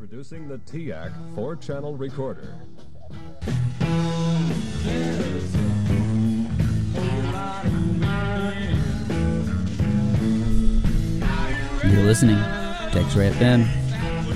[0.00, 2.54] Introducing the TIAC four channel recorder.
[11.82, 13.64] You're listening to X-Ray FM,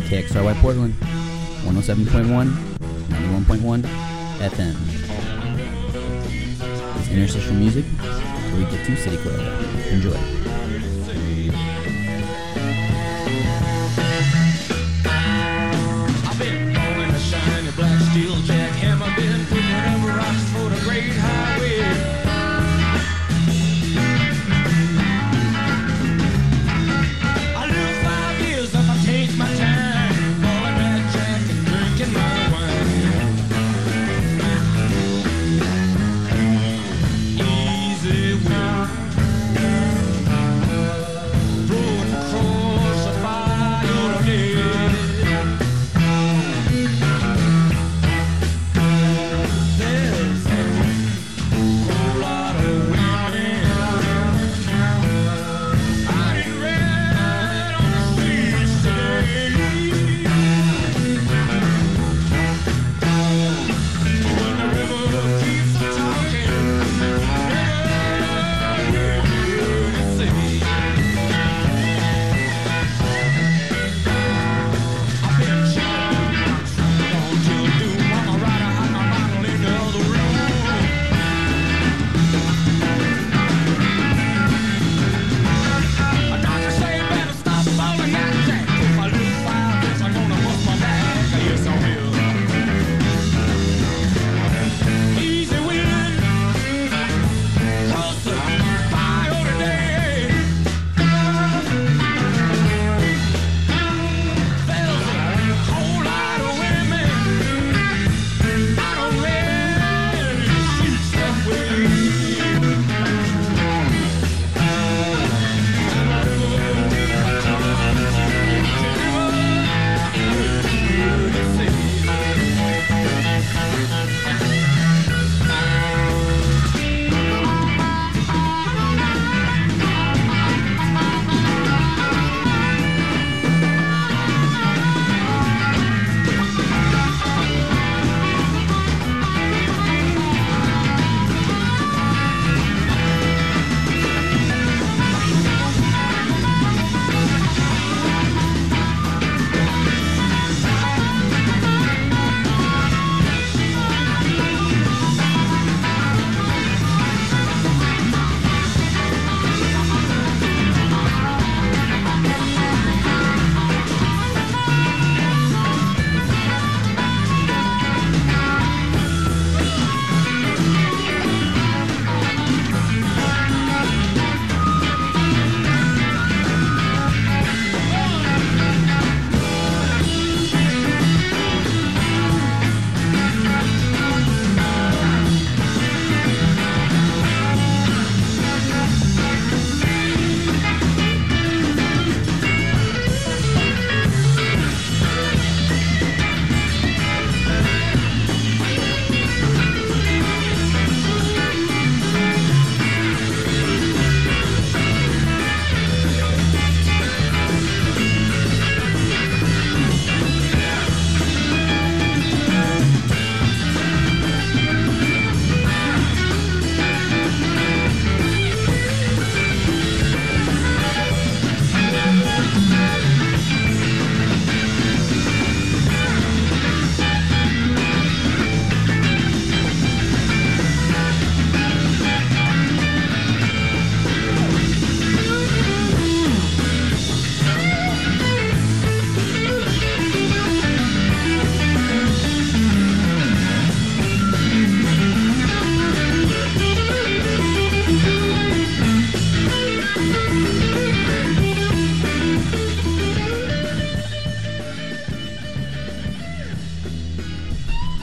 [0.08, 2.50] KXRY Portland, 107.1,
[2.80, 3.82] 91.1
[4.38, 4.74] FM.
[6.98, 7.84] It's interstitial music
[8.56, 9.38] we get to City Club.
[9.90, 10.18] Enjoy.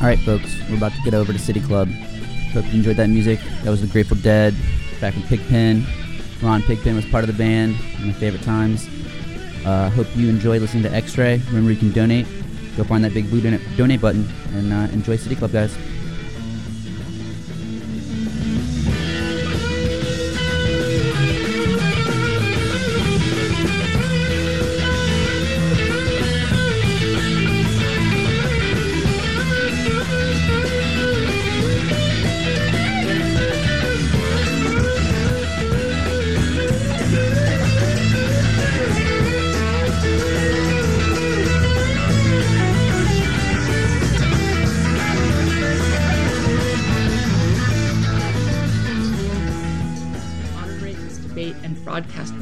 [0.10, 1.88] Right, folks, we're about to get over to City Club.
[2.54, 3.40] Hope you enjoyed that music.
[3.64, 4.56] That was the Grateful Dead,
[5.00, 5.86] back in Pigpen.
[6.42, 8.90] Ron Pigpen was part of the band, one of my favorite times.
[9.64, 11.44] Uh, hope you enjoy listening to X-Ray.
[11.50, 12.26] Remember, you can donate.
[12.76, 15.78] Go find that big blue donate, donate button and uh, enjoy City Club, guys.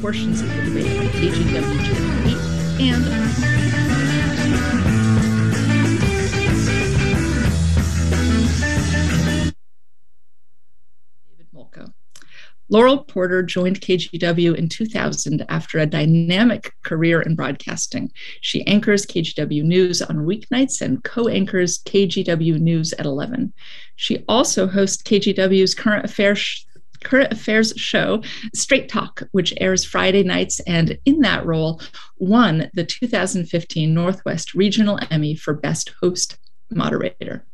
[0.08, 3.04] Portions of the debate KGW Channel 8 and
[11.28, 11.92] David Molko.
[12.72, 18.10] Laural Porter joined KGW in 2000 after a dynamic career in broadcasting.
[18.40, 23.52] She anchors KGW News on weeknights and co anchors KGW News at 11.
[23.96, 26.66] She also hosts KGW's current affairs.
[27.04, 28.22] Current affairs show,
[28.54, 31.80] Straight Talk, which airs Friday nights, and in that role,
[32.18, 36.38] won the 2015 Northwest Regional Emmy for Best Host
[36.70, 37.44] Moderator.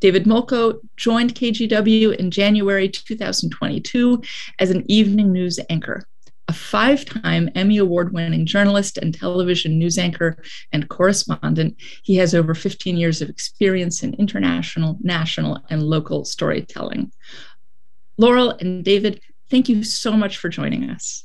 [0.00, 4.22] David Molko joined KGW in January 2022
[4.58, 6.04] as an evening news anchor.
[6.48, 10.36] A five time Emmy Award winning journalist and television news anchor
[10.72, 17.10] and correspondent, he has over 15 years of experience in international, national, and local storytelling.
[18.20, 19.20] Laural and David,
[19.50, 21.24] thank you so much for joining us.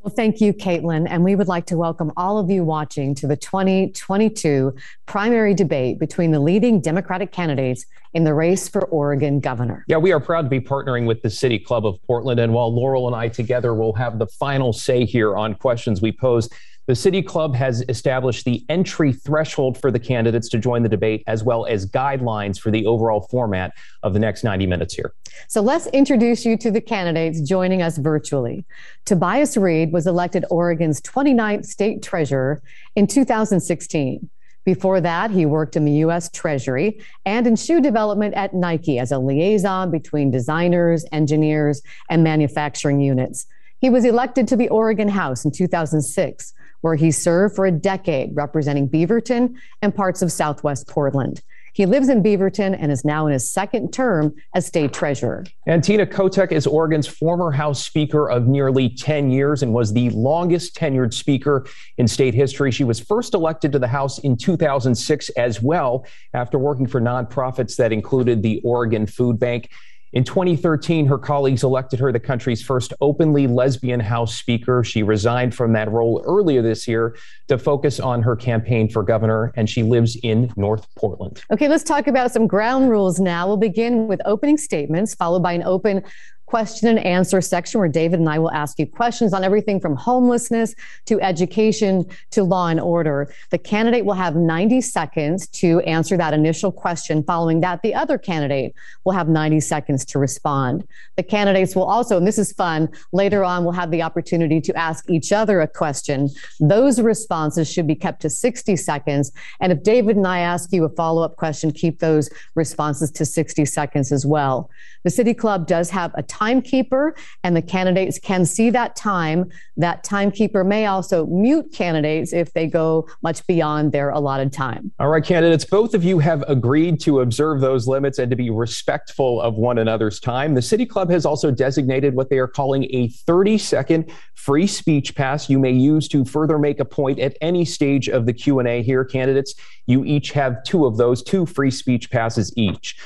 [0.00, 1.08] Well, thank you, Caitlin.
[1.10, 4.72] And we would like to welcome all of you watching to the 2022
[5.06, 7.84] primary debate between the leading Democratic candidates
[8.14, 9.84] in the race for Oregon governor.
[9.88, 12.38] Yeah, we are proud to be partnering with the City Club of Portland.
[12.38, 16.12] And while Laural and I together will have the final say here on questions we
[16.12, 16.48] pose,
[16.86, 21.24] the City Club has established the entry threshold for the candidates to join the debate,
[21.26, 23.72] as well as guidelines for the overall format
[24.02, 25.12] of the next 90 minutes here.
[25.48, 28.64] So let's introduce you to the candidates joining us virtually.
[29.04, 32.62] Tobias Read was elected Oregon's 29th state treasurer
[32.94, 34.30] in 2016.
[34.64, 36.28] Before that, he worked in the U.S.
[36.28, 43.00] Treasury and in shoe development at Nike as a liaison between designers, engineers, and manufacturing
[43.00, 43.46] units.
[43.78, 46.52] He was elected to the Oregon House in 2006,
[46.86, 51.42] where he served for a decade representing Beaverton and parts of Southwest Portland.
[51.74, 55.44] He lives in Beaverton and is now in his second term as state treasurer.
[55.66, 60.10] And Tina Kotek is Oregon's former House Speaker of nearly 10 years and was the
[60.10, 61.66] longest tenured Speaker
[61.98, 62.70] in state history.
[62.70, 67.74] She was first elected to the House in 2006 as well, after working for nonprofits
[67.78, 69.70] that included the Oregon Food Bank.
[70.16, 74.82] In 2013, her colleagues elected her the country's first openly lesbian House Speaker.
[74.82, 77.18] She resigned from that role earlier this year
[77.48, 81.42] to focus on her campaign for governor, and she lives in North Portland.
[81.52, 83.46] Okay, let's talk about some ground rules now.
[83.46, 86.02] We'll begin with opening statements, followed by an open
[86.46, 89.96] question and answer section where David and I will ask you questions on everything from
[89.96, 90.74] homelessness
[91.06, 93.32] to education to law and order.
[93.50, 97.24] The candidate will have 90 seconds to answer that initial question.
[97.24, 100.86] Following that, the other candidate will have 90 seconds to respond.
[101.16, 104.76] The candidates will also, and this is fun, later on we'll have the opportunity to
[104.76, 106.30] ask each other a question.
[106.60, 109.32] Those responses should be kept to 60 seconds.
[109.60, 113.24] And if David and I ask you a follow up question, keep those responses to
[113.24, 114.70] 60 seconds as well.
[115.02, 119.50] The City Club does have a timekeeper, and the candidates can see that time.
[119.76, 124.92] That timekeeper may also mute candidates if they go much beyond their allotted time.
[124.98, 128.50] All right, candidates, both of you have agreed to observe those limits and to be
[128.50, 130.54] respectful of one another's time.
[130.54, 135.14] The City Club has also designated what they are calling a 30 second free speech
[135.14, 138.82] pass you may use to further make a point at any stage of the Q&A
[138.82, 139.54] here candidates
[139.86, 142.96] you each have two of those two free speech passes each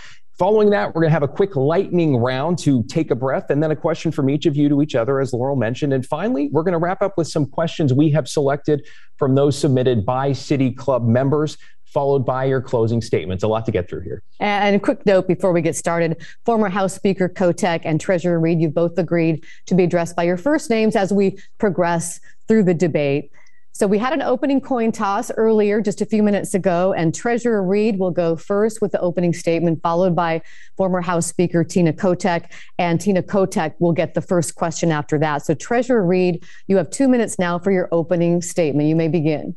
[0.40, 3.62] Following that, we're going to have a quick lightning round to take a breath and
[3.62, 5.92] then a question from each of you to each other, as Laural mentioned.
[5.92, 8.86] And finally, we're going to wrap up with some questions we have selected
[9.18, 13.44] from those submitted by City Club members followed by your closing statements.
[13.44, 14.22] A lot to get through here.
[14.38, 18.62] And a quick note before we get started former House Speaker Kotek and Treasurer Read,
[18.62, 22.18] you both agreed to be addressed by your first names as we progress
[22.48, 23.30] through the debate.
[23.80, 27.62] So we had an opening coin toss earlier, just a few minutes ago, and Treasurer
[27.62, 30.42] Read will go first with the opening statement, followed by
[30.76, 35.46] former House Speaker Tina Kotek, and Tina Kotek will get the first question after that.
[35.46, 38.86] So Treasurer Read, you have two minutes now for your opening statement.
[38.86, 39.56] You may begin.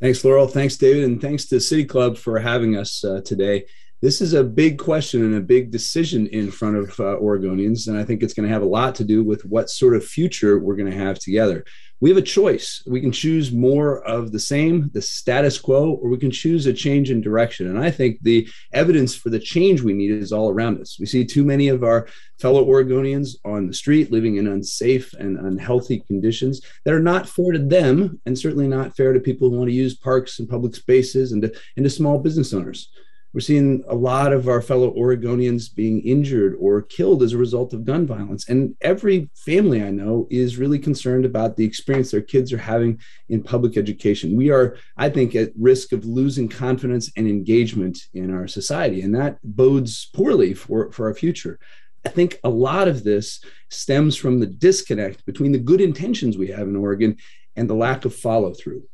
[0.00, 0.50] Thanks, Laural.
[0.50, 3.66] Thanks, David, and thanks to City Club for having us uh, today.
[4.00, 7.98] This is a big question and a big decision in front of uh, Oregonians, and
[7.98, 10.58] I think it's going to have a lot to do with what sort of future
[10.58, 11.66] we're going to have together
[12.04, 12.82] we have a choice.
[12.86, 16.72] We can choose more of the same, the status quo, or we can choose a
[16.74, 17.66] change in direction.
[17.66, 20.98] And I think the evidence for the change we need is all around us.
[21.00, 22.06] We see too many of our
[22.38, 27.52] fellow Oregonians on the street living in unsafe and unhealthy conditions that are not fair
[27.52, 30.76] to them and certainly not fair to people who want to use parks and public
[30.76, 32.90] spaces and to, and to small business owners.
[33.34, 37.74] We're seeing a lot of our fellow Oregonians being injured or killed as a result
[37.74, 38.48] of gun violence.
[38.48, 43.00] And every family I know is really concerned about the experience their kids are having
[43.28, 44.36] in public education.
[44.36, 49.02] We are, I think, at risk of losing confidence and engagement in our society.
[49.02, 51.58] And that bodes poorly for, for our future.
[52.06, 56.48] I think a lot of this stems from the disconnect between the good intentions we
[56.48, 57.16] have in Oregon
[57.56, 58.84] and the lack of follow through.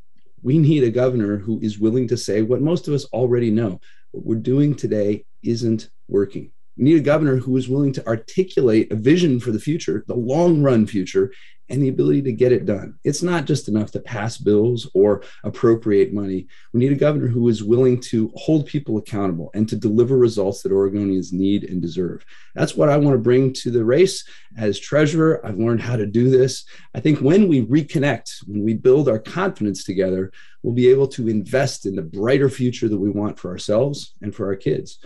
[0.43, 3.81] We need a governor who is willing to say what most of us already know
[4.13, 6.53] what we're doing today isn't working.
[6.77, 10.15] We need a governor who is willing to articulate a vision for the future, the
[10.15, 11.33] long run future,
[11.69, 12.99] and the ability to get it done.
[13.05, 16.49] It's not just enough to pass bills or appropriate money.
[16.73, 20.63] We need a governor who is willing to hold people accountable and to deliver results
[20.63, 22.25] that Oregonians need and deserve.
[22.55, 24.25] That's what I want to bring to the race.
[24.59, 26.65] As treasurer, I've learned how to do this.
[26.95, 31.29] I think when we reconnect, when we build our confidence together, we'll be able to
[31.29, 34.99] invest in the brighter future that we want for ourselves and for our kids.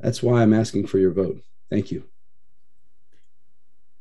[0.00, 1.42] That's why I'm asking for your vote.
[1.70, 2.04] Thank you.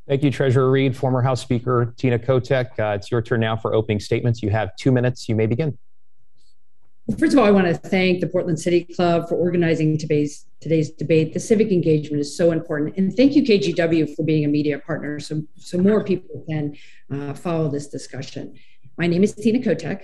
[0.07, 0.95] Thank you, Treasurer Read.
[0.95, 2.79] Former House Speaker Tina Kotek.
[2.79, 4.41] Uh, it's your turn now for opening statements.
[4.41, 5.27] You have two minutes.
[5.27, 5.77] You may begin.
[7.17, 10.91] First of all, I want to thank the Portland City Club for organizing today's today's
[10.91, 11.33] debate.
[11.33, 15.19] The civic engagement is so important, and thank you KGW for being a media partner,
[15.19, 16.75] so so more people can
[17.11, 18.55] uh, follow this discussion.
[18.97, 20.03] My name is Tina Kotek.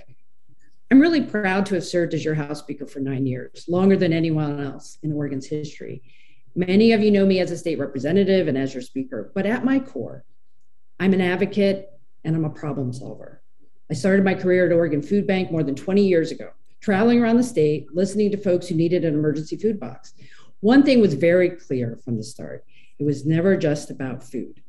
[0.94, 4.12] I'm really proud to have served as your House Speaker for nine years, longer than
[4.12, 6.02] anyone else in Oregon's history.
[6.54, 9.64] Many of you know me as a state representative and as your speaker, but at
[9.64, 10.24] my core,
[11.00, 11.90] I'm an advocate
[12.22, 13.42] and I'm a problem solver.
[13.90, 17.38] I started my career at Oregon Food Bank more than 20 years ago, traveling around
[17.38, 20.14] the state, listening to folks who needed an emergency food box.
[20.60, 22.64] One thing was very clear from the start
[23.00, 24.62] it was never just about food,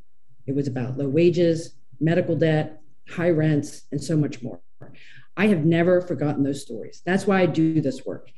[0.48, 4.60] it was about low wages, medical debt, high rents, and so much more.
[5.38, 7.02] I have never forgotten those stories.
[7.06, 8.30] That's why I do this work.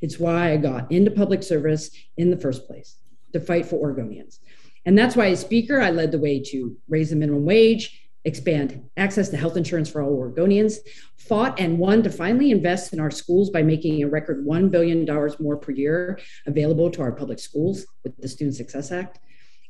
[0.00, 2.98] It's why I got into public service in the first place
[3.32, 4.38] to fight for Oregonians.
[4.86, 8.88] And that's why, as Speaker, I led the way to raise the minimum wage, expand
[8.96, 10.76] access to health insurance for all Oregonians,
[11.16, 15.06] fought and won to finally invest in our schools by making a record $1 billion
[15.40, 19.20] more per year available to our public schools with the Student Success Act.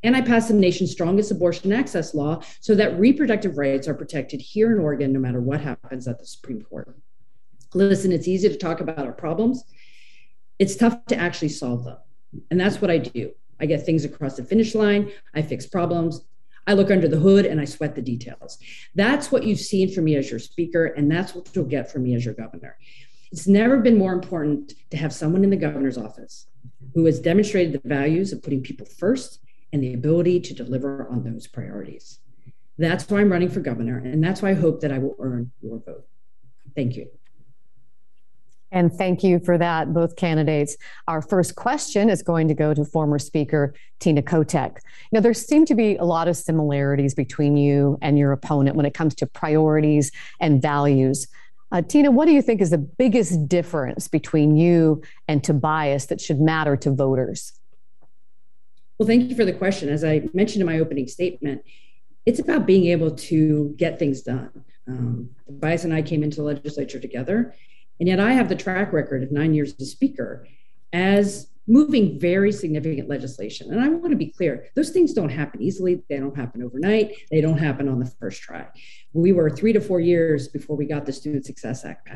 [0.05, 4.39] And I passed the nation's strongest abortion access law so that reproductive rights are protected
[4.39, 6.95] here in Oregon no matter what happens at the Supreme Court.
[7.73, 9.65] Listen, it's easy to talk about our problems
[10.59, 11.97] it's tough to actually solve them.
[12.51, 13.31] And that's what I do.
[13.59, 16.21] I get things across the finish line, I fix problems,
[16.67, 18.57] I look under the hood and I sweat the details.
[18.95, 22.03] That's what you've seen from me as your speaker, and that's what you'll get from
[22.03, 22.77] me as your governor.
[23.31, 26.47] It's never been more important to have someone in the governor's office
[26.93, 29.39] who has demonstrated the values of putting people first
[29.75, 32.19] and the ability to deliver on those priorities.
[32.77, 35.51] That's why I'm running for governor, and that's why I hope that I will earn
[35.61, 36.07] your vote.
[36.77, 37.07] Thank you.
[38.71, 40.77] And thank you for that, both candidates.
[41.09, 44.77] Our first question is going to go to former Speaker Tina Kotek.
[45.11, 48.85] Now, there seem to be a lot of similarities between you and your opponent when
[48.85, 51.27] it comes to priorities and values.
[51.73, 56.21] Uh, Tina, what do you think is the biggest difference between you and Tobias that
[56.21, 57.51] should matter to voters?
[58.97, 59.89] Well, thank you for the question.
[59.89, 61.63] As I mentioned in my opening statement,
[62.25, 64.63] it's about being able to get things done.
[64.87, 67.53] Um, Tobias and I came into the legislature together,
[67.99, 70.47] and yet I have the track record of nine years as speaker
[70.93, 73.71] as moving very significant legislation.
[73.71, 77.15] And I want to be clear those things don't happen easily, they don't happen overnight,
[77.31, 78.67] they don't happen on the first try.
[79.13, 82.07] We were three to four years before we got the Student Success Act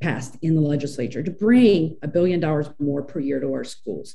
[0.00, 4.14] passed in the legislature to bring a billion dollars more per year to our schools.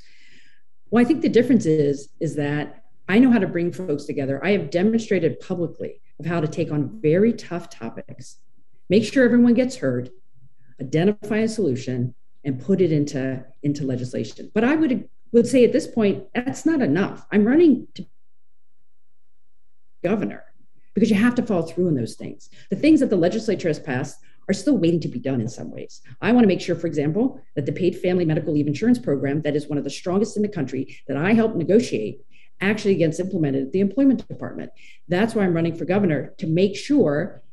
[0.89, 4.43] Well, I think the difference is is that I know how to bring folks together.
[4.43, 8.37] I have demonstrated publicly of how to take on very tough topics,
[8.89, 10.09] make sure everyone gets heard,
[10.81, 14.51] identify a solution, and put it into, into legislation.
[14.53, 17.25] But I would, would say at this point, that's not enough.
[17.31, 18.05] I'm running to
[20.03, 20.43] governor
[20.93, 22.49] because you have to follow through on those things.
[22.69, 25.71] The things that the legislature has passed are still waiting to be done in some
[25.71, 26.01] ways.
[26.21, 29.41] I want to make sure, for example, that the paid family medical leave insurance program,
[29.41, 32.21] that is one of the strongest in the country, that I helped negotiate,
[32.61, 34.71] actually gets implemented at the employment department.
[35.07, 37.43] That's why I'm running for governor to make sure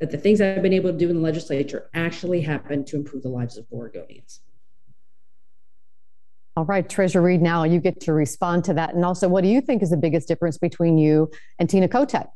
[0.00, 3.22] that the things I've been able to do in the legislature actually happen to improve
[3.22, 4.40] the lives of Oregonians.
[6.56, 8.94] All right, Treasurer Read, now you get to respond to that.
[8.94, 12.28] And also, what do you think is the biggest difference between you and Tina Kotek?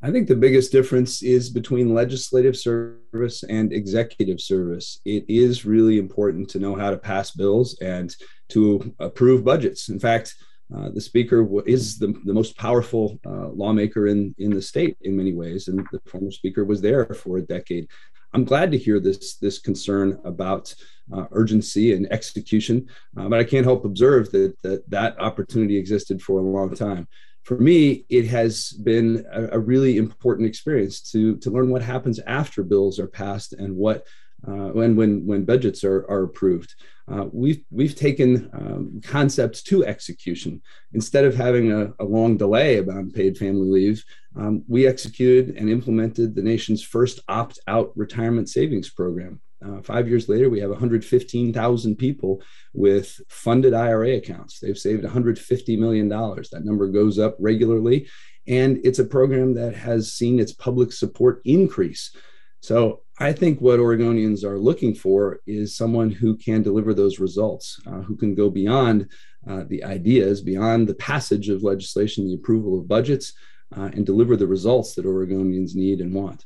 [0.00, 5.00] I think the biggest difference is between legislative service and executive service.
[5.04, 8.14] It is really important to know how to pass bills and
[8.50, 9.88] to approve budgets.
[9.88, 10.36] In fact,
[10.74, 15.16] uh, the speaker is the, the most powerful uh, lawmaker in, in the state in
[15.16, 17.88] many ways, and the former speaker was there for a decade.
[18.34, 20.72] I'm glad to hear this, this concern about
[21.12, 22.86] uh, urgency and execution,
[23.16, 27.08] uh, but I can't help observe that, that that opportunity existed for a long time.
[27.48, 32.18] For me, it has been a, a really important experience to, to learn what happens
[32.26, 34.06] after bills are passed and what
[34.46, 36.74] uh, when when when budgets are, are approved.
[37.10, 40.60] Uh, we've we've taken um, concepts to execution
[40.92, 44.04] instead of having a, a long delay about paid family leave.
[44.36, 49.40] Um, we executed and implemented the nation's first opt-out retirement savings program.
[49.64, 54.60] Uh, five years later, we have 115,000 people with funded IRA accounts.
[54.60, 56.50] They've saved 150 million dollars.
[56.50, 58.08] That number goes up regularly,
[58.46, 62.14] and it's a program that has seen its public support increase.
[62.60, 67.80] So I think what Oregonians are looking for is someone who can deliver those results,
[67.86, 69.10] uh, who can go beyond
[69.48, 73.32] uh, the ideas, beyond the passage of legislation, the approval of budgets,
[73.76, 76.44] uh, and deliver the results that Oregonians need and want.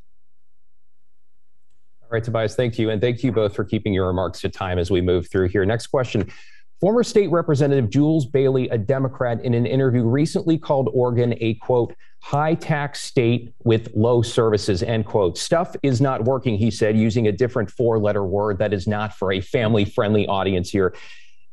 [2.12, 2.90] Right, Tobias, thank you.
[2.90, 5.64] And thank you both for keeping your remarks to time as we move through here.
[5.64, 6.31] Next question.
[6.78, 11.95] Former state representative Jules Bailey, a Democrat, in an interview recently called Oregon a quote,
[12.21, 15.38] high tax state with low services, end quote.
[15.38, 19.16] Stuff is not working, he said, using a different four letter word that is not
[19.16, 20.95] for a family friendly audience here.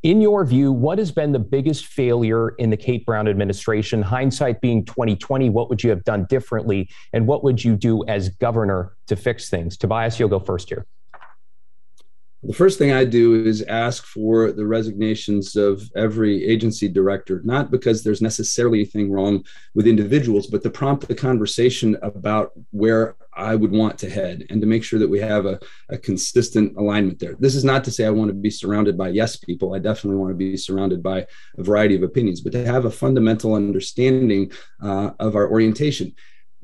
[0.02, 4.00] In your view, what has been the biggest failure in the Kate Brown administration?
[4.00, 6.88] Hindsight being 2020, what would you have done differently?
[7.12, 9.76] And what would you do as governor to fix things?
[9.76, 10.86] Tobias, you'll go first here.
[12.42, 17.70] The first thing I do is ask for the resignations of every agency director, not
[17.70, 23.56] because there's necessarily anything wrong with individuals, but to prompt the conversation about where I
[23.56, 27.18] would want to head and to make sure that we have a, a consistent alignment
[27.18, 27.36] there.
[27.38, 29.74] This is not to say I want to be surrounded by yes people.
[29.74, 31.26] I definitely want to be surrounded by
[31.58, 36.14] a variety of opinions, but to have a fundamental understanding uh, of our orientation.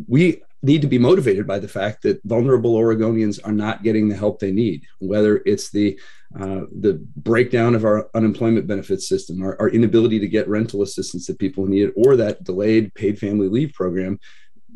[0.07, 4.17] We need to be motivated by the fact that vulnerable Oregonians are not getting the
[4.17, 5.99] help they need, whether it's the
[6.39, 11.27] uh, the breakdown of our unemployment benefits system, our, our inability to get rental assistance
[11.27, 14.19] that people need, or that delayed paid family leave program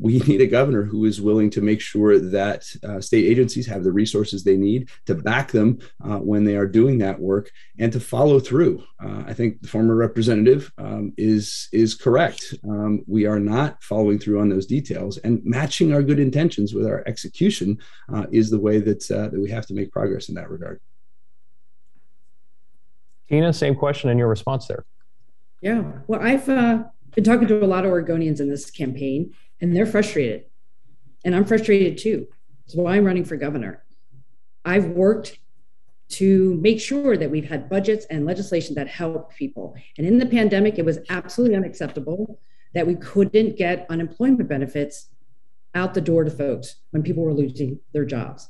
[0.00, 3.84] we need a governor who is willing to make sure that uh, state agencies have
[3.84, 7.92] the resources they need to back them uh, when they are doing that work and
[7.92, 8.82] to follow through.
[9.02, 12.54] Uh, I think the former representative um, is is correct.
[12.64, 16.86] Um, we are not following through on those details, and matching our good intentions with
[16.86, 17.78] our execution
[18.12, 20.80] uh, is the way that uh, that we have to make progress in that regard.
[23.28, 24.84] Tina, same question in your response there.
[25.60, 26.84] Yeah, well, I've uh,
[27.14, 30.44] been talking to a lot of Oregonians in this campaign and they're frustrated.
[31.24, 32.26] And I'm frustrated too.
[32.66, 33.84] That's why I'm running for governor.
[34.64, 35.38] I've worked
[36.10, 39.74] to make sure that we've had budgets and legislation that help people.
[39.96, 42.40] And in the pandemic, it was absolutely unacceptable
[42.74, 45.08] that we couldn't get unemployment benefits
[45.74, 48.48] out the door to folks when people were losing their jobs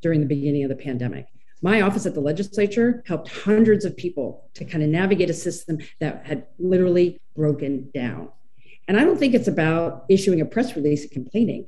[0.00, 1.26] during the beginning of the pandemic.
[1.60, 5.78] My office at the legislature helped hundreds of people to kind of navigate a system
[5.98, 8.30] that had literally broken down.
[8.88, 11.66] And I don't think it's about issuing a press release and complaining.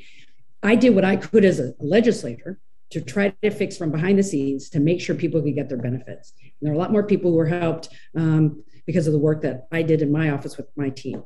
[0.62, 2.59] I did what I could as a legislator
[2.90, 5.78] to try to fix from behind the scenes to make sure people could get their
[5.78, 6.33] benefits.
[6.40, 9.42] And there are a lot more people who were helped um, because of the work
[9.42, 11.22] that I did in my office with my team.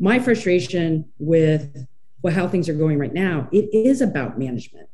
[0.00, 1.86] My frustration with
[2.22, 4.88] well, how things are going right now, it is about management.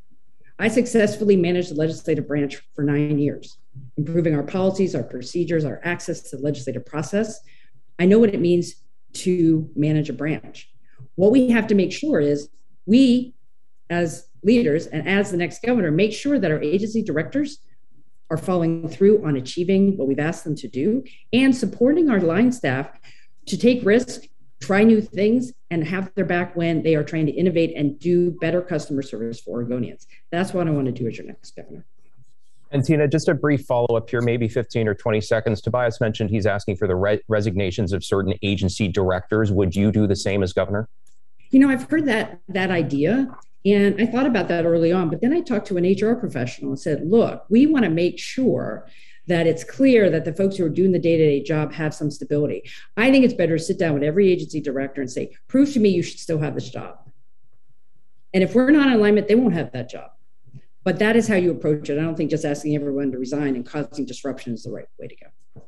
[0.59, 3.57] I successfully managed the legislative branch for nine years,
[3.97, 7.41] improving our policies, our procedures, our access to the legislative process.
[8.01, 8.75] I know what it means
[9.13, 10.71] to manage a branch.
[11.15, 12.49] What we have to make sure is
[12.87, 13.35] we,
[13.89, 17.59] as leaders and as the next governor, make sure that our agency directors
[18.31, 22.53] are following through on achieving what we've asked them to do and supporting our line
[22.53, 22.89] staff
[23.47, 24.21] to take risks,
[24.61, 28.31] try new things, and have their back when they are trying to innovate and do
[28.41, 30.07] better customer service for Oregonians.
[30.31, 31.85] That's what I want to do as your next governor.
[32.73, 35.61] And Tina, just a brief follow up here, maybe 15 or 20 seconds.
[35.61, 39.51] Tobias mentioned he's asking for the re- resignations of certain agency directors.
[39.51, 40.89] Would you do the same as governor?
[41.51, 43.27] You know, I've heard that that idea,
[43.65, 45.11] and I thought about that early on.
[45.11, 48.19] But then I talked to an HR professional and said, "Look, we want to make
[48.19, 48.87] sure."
[49.27, 51.95] That it's clear that the folks who are doing the day to day job have
[51.95, 52.69] some stability.
[52.97, 55.79] I think it's better to sit down with every agency director and say, prove to
[55.79, 56.99] me you should still have this job.
[58.35, 60.11] And if we're not in alignment, they won't have that job.
[60.83, 61.99] But that is how you approach it.
[61.99, 65.09] I don't think just asking everyone to resign and causing disruption is the right way
[65.09, 65.63] to go.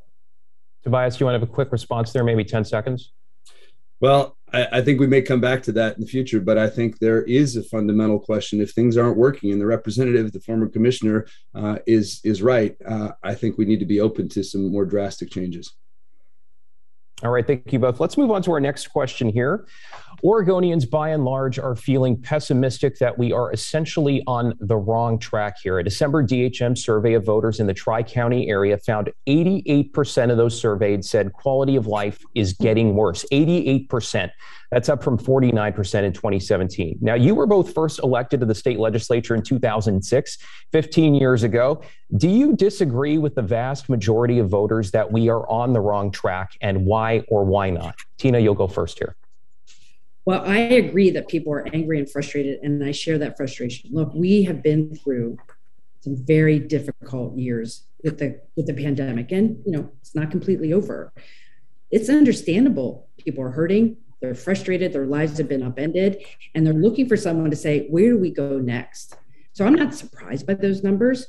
[0.83, 3.13] Tobias, you want to have a quick response there, maybe 10 seconds?
[4.01, 6.69] Well, I, I, think we may come back to that in the future, but I
[6.69, 8.59] think there is a fundamental question.
[8.59, 13.11] If things aren't working and the representative, the former commissioner, uh, is is right, uh,
[13.23, 15.73] I think we need to be open to some more drastic changes.
[17.23, 18.01] All right, thank you both.
[18.01, 19.65] Let's move on to our next question here.
[20.23, 25.57] Oregonians, by and large, are feeling pessimistic that we are essentially on the wrong track
[25.61, 25.79] here.
[25.79, 30.57] A December DHM survey of voters in the Tri County area found 88% of those
[30.57, 33.25] surveyed said quality of life is getting worse.
[33.33, 34.31] 88%.
[34.71, 36.99] That's up from 49% in 2017.
[37.01, 40.37] Now, you were both first elected to the state legislature in 2006,
[40.71, 41.81] 15 years ago.
[42.15, 46.11] Do you disagree with the vast majority of voters that we are on the wrong
[46.11, 47.95] track and why or why not?
[48.17, 49.17] Tina, you'll go first here.
[50.25, 53.89] Well, I agree that people are angry and frustrated, and I share that frustration.
[53.91, 55.37] Look, we have been through
[55.99, 60.71] some very difficult years with the with the pandemic, and you know it's not completely
[60.71, 61.11] over.
[61.91, 63.09] It's understandable.
[63.17, 63.97] People are hurting.
[64.21, 64.93] They're frustrated.
[64.93, 66.23] Their lives have been upended,
[66.55, 69.15] and they're looking for someone to say, "Where do we go next?"
[69.51, 71.27] So I'm not surprised by those numbers,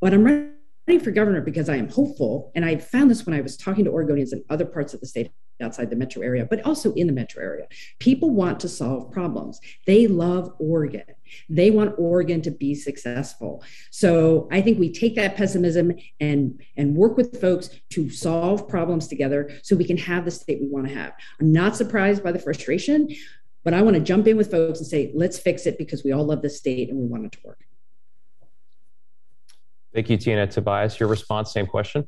[0.00, 3.40] but I'm running for governor because I am hopeful, and I found this when I
[3.40, 6.64] was talking to Oregonians in other parts of the state outside the metro area, but
[6.64, 7.66] also in the metro area.
[7.98, 9.60] People want to solve problems.
[9.86, 11.04] They love Oregon.
[11.48, 13.62] They want Oregon to be successful.
[13.90, 19.06] So I think we take that pessimism and and work with folks to solve problems
[19.06, 21.12] together so we can have the state we want to have.
[21.40, 23.08] I'm not surprised by the frustration,
[23.64, 26.12] but I want to jump in with folks and say, let's fix it because we
[26.12, 27.60] all love the state and we want it to work.
[29.92, 30.46] Thank you, Tina.
[30.46, 32.06] Tobias, your response, same question.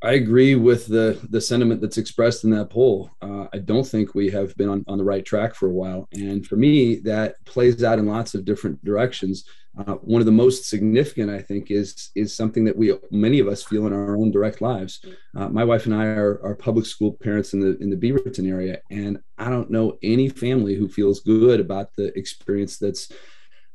[0.00, 3.10] I agree with the the sentiment that's expressed in that poll.
[3.20, 6.08] Uh, I don't think we have been on, on the right track for a while,
[6.12, 9.44] and for me, that plays out in lots of different directions.
[9.76, 13.48] Uh, one of the most significant, I think, is is something that we many of
[13.48, 15.04] us feel in our own direct lives.
[15.36, 18.48] Uh, my wife and I are, are public school parents in the in the Beaverton
[18.48, 23.10] area, and I don't know any family who feels good about the experience that's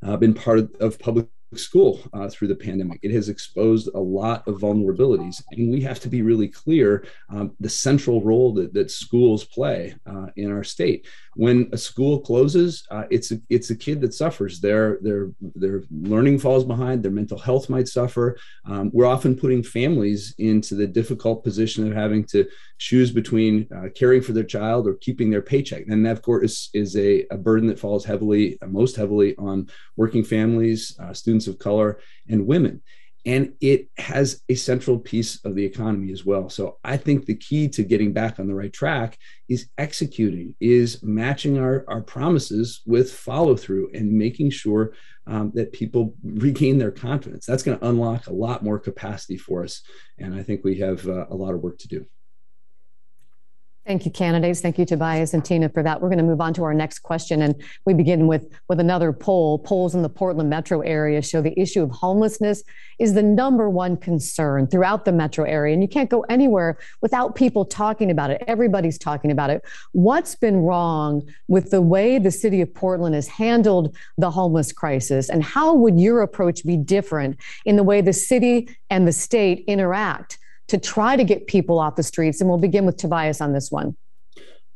[0.05, 1.27] uh, been part of, of public
[1.60, 3.00] school uh, through the pandemic.
[3.02, 7.56] It has exposed a lot of vulnerabilities, and we have to be really clear um,
[7.60, 11.08] the central role that, that schools play uh, in our state.
[11.36, 14.60] When a school closes, uh, it's a, it's a kid that suffers.
[14.60, 17.02] Their their their learning falls behind.
[17.04, 18.38] Their mental health might suffer.
[18.65, 23.89] Um, we're often putting families into the difficult position of having to choose between uh,
[23.96, 27.26] caring for their child or keeping their paycheck, and that of course is, is a,
[27.32, 32.46] a burden that falls heavily, most heavily on working families, uh, students of color, and
[32.46, 32.82] women.
[33.25, 36.49] And it has a central piece of the economy as well.
[36.49, 41.01] So I think the key to getting back on the right track is executing, is
[41.03, 44.93] matching our, our promises with follow through and making sure
[45.25, 47.45] um, that people regain their confidence.
[47.45, 49.81] That's going to unlock a lot more capacity for us.
[50.17, 52.05] And I think we have uh, a lot of work to do.
[53.86, 54.62] Thank you, candidates.
[54.62, 56.02] Thank you, Tobias and Tina, for that.
[56.02, 59.12] We're going to move on to our next question, and we begin with with another
[59.12, 59.60] poll.
[59.60, 62.63] Polls in the Portland metro area show the issue of homelessness
[62.98, 67.36] is the number one concern throughout the metro area, and you can't go anywhere without
[67.36, 68.41] people talking about it.
[68.48, 69.62] Everybody's talking about it.
[69.91, 75.28] What's been wrong with the way the city of Portland has handled the homeless crisis,
[75.28, 79.65] and how would your approach be different in the way the city and the state
[79.67, 80.38] interact?
[80.67, 82.41] To try to get people off the streets?
[82.41, 83.95] And we'll begin with Tobias on this one.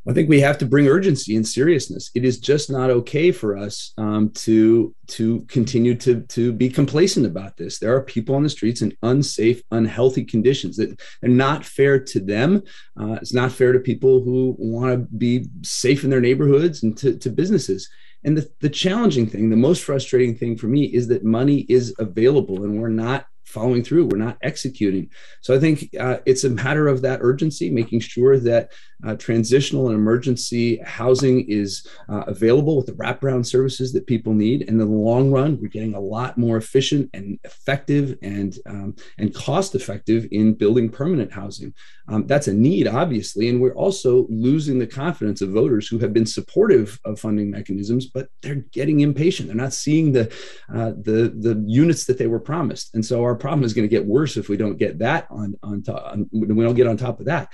[0.10, 2.12] I think we have to bring urgency and seriousness.
[2.16, 7.26] It is just not okay for us um, to to continue to to be complacent
[7.26, 7.80] about this.
[7.80, 12.20] There are people on the streets in unsafe, unhealthy conditions that are not fair to
[12.22, 12.64] them.
[12.98, 16.96] Uh, it's not fair to people who want to be safe in their neighborhoods and
[17.00, 17.90] to, to businesses.
[18.24, 21.94] And the, the challenging thing, the most frustrating thing for me is that money is
[22.00, 24.06] available and we're not following through.
[24.06, 25.10] We're not executing.
[25.42, 28.72] So I think uh, it's a matter of that urgency, making sure that
[29.06, 34.62] uh, transitional and emergency housing is uh, available with the wraparound services that people need.
[34.62, 38.96] And in the long run, we're getting a lot more efficient and effective and um,
[39.18, 41.74] and cost effective in building permanent housing.
[42.08, 46.14] Um, that's a need, obviously, and we're also losing the confidence of voters who have
[46.14, 49.48] been supportive of funding mechanisms, but they're getting impatient.
[49.48, 50.34] They're not seeing the
[50.74, 53.96] uh, the the units that they were promised, and so our problem is going to
[53.96, 56.18] get worse if we don't get that on on top.
[56.32, 57.50] We don't get on top of that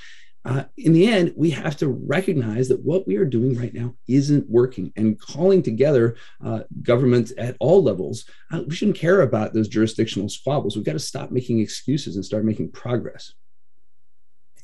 [0.45, 3.95] uh, in the end, we have to recognize that what we are doing right now
[4.07, 8.25] isn't working and calling together uh, governments at all levels.
[8.51, 10.75] Uh, we shouldn't care about those jurisdictional squabbles.
[10.75, 13.33] We've got to stop making excuses and start making progress.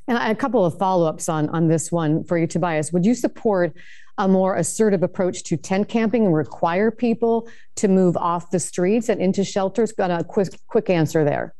[0.10, 2.91] And a couple of follow ups on, on this one for you, Tobias.
[2.91, 3.74] Would you support
[4.17, 9.08] a more assertive approach to tent camping and require people to move off the streets
[9.08, 9.91] and into shelters?
[9.91, 11.54] Got a quick, quick answer there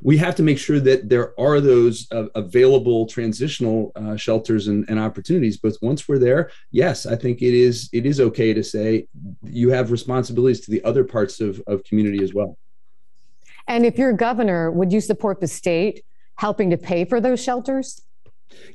[0.00, 4.84] we have to make sure that there are those uh, available transitional uh, shelters and,
[4.88, 8.62] and, opportunities but once we're there yes i think it is it is okay to
[8.62, 9.08] say
[9.42, 12.56] you have responsibilities to the other parts of, of community as well
[13.66, 16.04] and if you're governor would you support the state
[16.42, 18.02] helping to pay for those shelters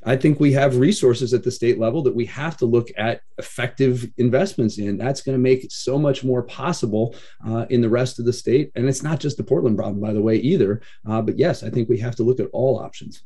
[0.04, 3.20] I think we have resources at the state level that we have to look at
[3.38, 4.98] effective investments in.
[4.98, 7.14] That's going to make it so much more possible
[7.46, 8.72] uh, in the rest of the state.
[8.74, 10.80] And it's not just the Portland problem, by the way, either.
[11.08, 13.22] Uh, but yes, I think we have to look at all options.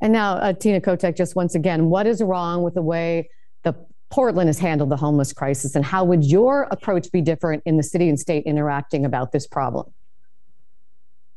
[0.00, 3.30] And now, uh, Tina Kotek, just once again, what is wrong with the way
[3.62, 3.74] the
[4.10, 7.82] Portland has handled the homeless crisis, and how would your approach be different in the
[7.82, 9.92] city and state interacting about this problem?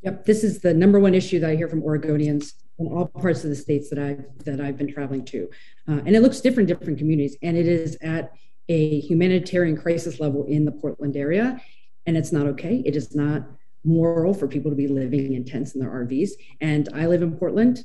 [0.04, 3.44] Yep, this is the number one issue that I hear from Oregonians in all parts
[3.44, 5.50] of the states that I've that I've been traveling to,
[5.88, 8.32] uh, and it looks different in different communities, and it is at
[8.68, 11.62] a humanitarian crisis level in the Portland area,
[12.06, 12.82] and it's not okay.
[12.86, 13.44] It is not
[13.84, 16.32] moral for people to be living in tents in their RVs.
[16.60, 17.84] And I live in Portland.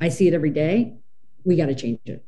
[0.00, 0.96] I see it every day.
[1.44, 2.24] We got to change it.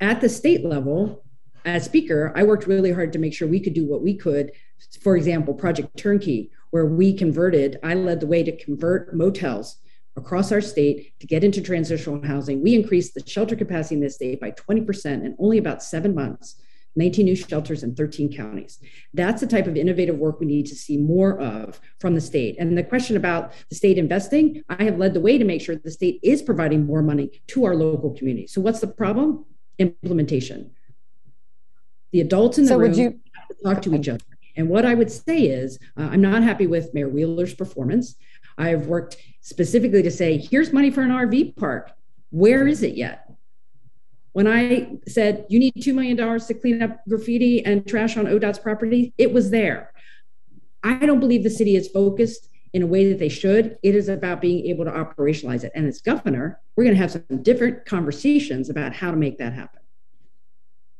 [0.00, 1.24] At the state level,
[1.64, 4.52] as speaker, I worked really hard to make sure we could do what we could.
[5.00, 9.76] For example, Project Turnkey, where we converted, I led the way to convert motels
[10.16, 12.64] across our state to get into transitional housing.
[12.64, 16.56] We increased the shelter capacity in this state by 20% in only about seven months.
[16.96, 18.80] 19 new shelters in 13 counties.
[19.12, 22.56] That's the type of innovative work we need to see more of from the state.
[22.58, 25.76] And the question about the state investing, I have led the way to make sure
[25.76, 28.52] the state is providing more money to our local communities.
[28.52, 29.44] So, what's the problem?
[29.78, 30.72] Implementation.
[32.12, 33.20] The adults in the so room you-
[33.64, 34.24] talk to each other.
[34.56, 38.16] And what I would say is, uh, I'm not happy with Mayor Wheeler's performance.
[38.56, 41.92] I've worked specifically to say, here's money for an RV park.
[42.30, 43.30] Where is it yet?
[44.32, 48.58] When I said you need $2 million to clean up graffiti and trash on ODOT's
[48.58, 49.92] property, it was there.
[50.82, 53.78] I don't believe the city is focused in a way that they should.
[53.82, 55.72] It is about being able to operationalize it.
[55.74, 59.52] And as governor, we're going to have some different conversations about how to make that
[59.52, 59.80] happen.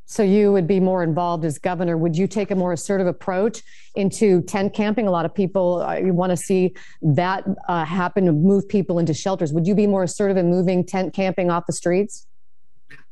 [0.06, 1.96] So you would be more involved as governor.
[1.96, 3.62] Would you take a more assertive approach
[3.94, 5.06] into tent camping?
[5.06, 8.98] A lot of people uh, you want to see that uh, happen to move people
[8.98, 9.52] into shelters.
[9.52, 12.26] Would you be more assertive in moving tent camping off the streets?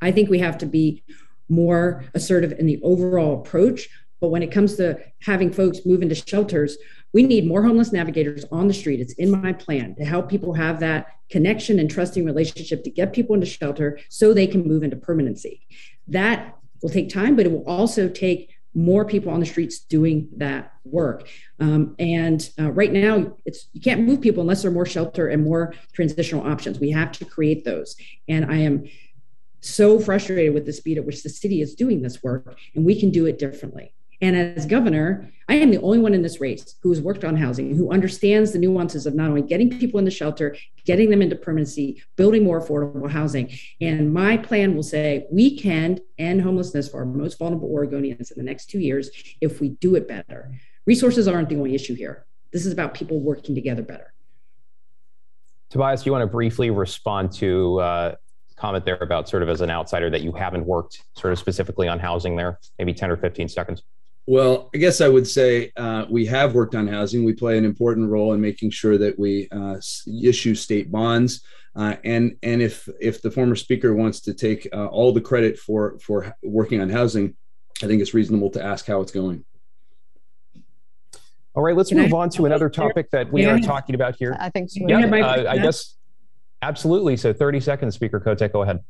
[0.01, 1.03] I think we have to be
[1.49, 3.89] more assertive in the overall approach.
[4.21, 6.77] But when it comes to having folks move into shelters,
[7.13, 9.01] we need more homeless navigators on the street.
[9.01, 13.13] It's in my plan to help people have that connection and trusting relationship to get
[13.13, 15.67] people into shelter so they can move into permanency.
[16.07, 20.29] That will take time, but it will also take more people on the streets doing
[20.37, 21.29] that work.
[21.61, 25.29] Um, and uh, right now, it's you can't move people unless there are more shelter
[25.29, 26.81] and more transitional options.
[26.81, 27.97] We have to create those.
[28.29, 28.89] And I am
[29.61, 32.99] so frustrated with the speed at which the city is doing this work, and we
[32.99, 33.95] can do it differently.
[34.23, 37.37] And as governor, I am the only one in this race who has worked on
[37.37, 41.21] housing, who understands the nuances of not only getting people in the shelter, getting them
[41.21, 43.53] into permanency, building more affordable housing.
[43.81, 48.37] And my plan will say we can end homelessness for our most vulnerable Oregonians in
[48.37, 50.53] the next two years if we do it better.
[50.87, 52.25] Resources aren't the only issue here.
[52.53, 54.15] This is about people working together better.
[55.71, 58.15] Tobias, you want to briefly respond to uh,
[58.55, 61.89] comment there about sort of as an outsider that you haven't worked sort of specifically
[61.89, 63.83] on housing there, maybe 10 or 15 seconds?
[64.27, 67.25] Well, I guess I would say uh, we have worked on housing.
[67.25, 69.77] We play an important role in making sure that we uh,
[70.23, 71.43] issue state bonds.
[71.75, 75.59] Uh, and and if if the former speaker wants to take uh, all the credit
[75.59, 77.35] for for working on housing,
[77.83, 79.45] I think it's reasonable to ask how it's going.
[81.55, 84.17] All right, let's Can move I, on to another topic that we are talking about
[84.17, 84.37] here.
[84.39, 84.81] I think so.
[84.87, 85.97] Yeah, uh, I guess
[86.63, 87.17] absolutely.
[87.17, 88.81] So 30 seconds, Speaker Kotek, go ahead.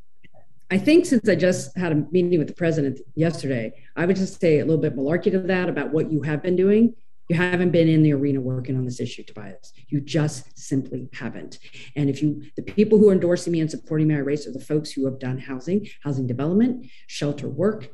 [0.73, 4.41] I think since I just had a meeting with the president yesterday, I would just
[4.41, 6.95] say a little bit malarkey to that about what you have been doing.
[7.29, 9.71] You haven't been in the arena working on this issue, Tobias.
[9.89, 11.59] You just simply haven't.
[11.95, 14.59] And if you, the people who are endorsing me and supporting my race are the
[14.59, 17.89] folks who have done housing, housing development, shelter work.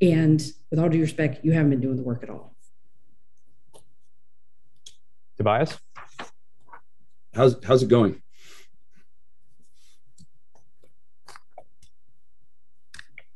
[0.00, 2.54] And with all due respect, you haven't been doing the work at all.
[5.36, 5.76] Tobias?
[7.34, 8.22] How's, how's it going?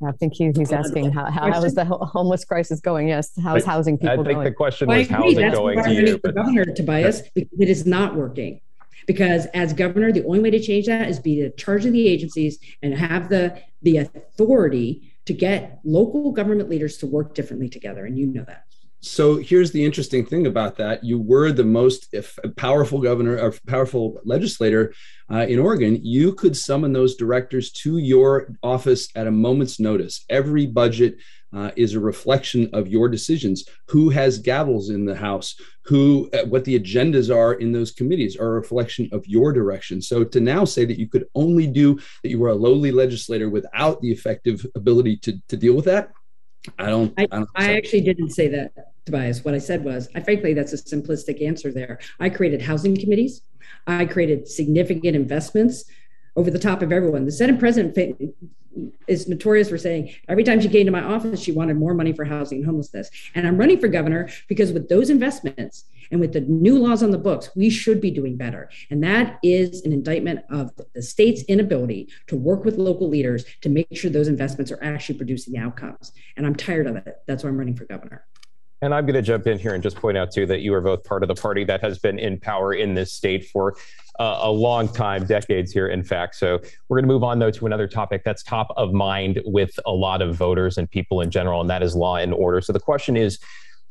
[0.07, 3.09] I think he, he's asking how, how, how is the homeless crisis going?
[3.09, 4.27] Yes, how is housing people going?
[4.27, 4.45] I think going?
[4.45, 6.19] the question was well, how's it going to you?
[6.19, 8.61] But, governor Tobias, it is not working.
[9.07, 12.09] Because as governor, the only way to change that is be the charge of the
[12.09, 18.07] agencies and have the the authority to get local government leaders to work differently together.
[18.07, 18.65] And you know that.
[19.05, 21.05] So here's the interesting thing about that.
[21.05, 22.15] You were the most
[22.57, 24.95] powerful governor or powerful legislator
[25.31, 26.01] uh, in Oregon.
[26.03, 30.25] You could summon those directors to your office at a moment's notice.
[30.31, 31.17] Every budget
[31.55, 33.65] uh, is a reflection of your decisions.
[33.89, 35.55] Who has gavels in the House?
[35.85, 40.01] Who, uh, what the agendas are in those committees are a reflection of your direction.
[40.01, 43.51] So to now say that you could only do that, you were a lowly legislator
[43.51, 46.11] without the effective ability to, to deal with that,
[46.79, 47.13] I don't.
[47.19, 48.73] I, I, don't I actually didn't say that,
[49.05, 49.45] Tobias.
[49.45, 51.99] What I said was, I frankly, that's a simplistic answer there.
[52.21, 53.43] I created housing committees.
[53.87, 55.85] I created significant investments
[56.37, 57.25] over the top of everyone.
[57.25, 57.95] The Senate president
[59.07, 62.13] is notorious for saying every time she came to my office, she wanted more money
[62.13, 63.11] for housing and homelessness.
[63.35, 67.11] And I'm running for governor because with those investments and with the new laws on
[67.11, 68.71] the books, we should be doing better.
[68.91, 73.69] And that is an indictment of the state's inability to work with local leaders to
[73.69, 76.13] make sure those investments are actually producing the outcomes.
[76.37, 77.23] And I'm tired of it.
[77.27, 78.25] That's why I'm running for governor.
[78.85, 80.81] And I'm going to jump in here and just point out, too, that you are
[80.83, 83.77] both part of the party that has been in power in this state for
[84.21, 86.35] uh, a long time, decades here, in fact.
[86.35, 89.71] So we're going to move on, though, to another topic that's top of mind with
[89.87, 92.61] a lot of voters and people in general, and that is law and order.
[92.61, 93.39] So the question is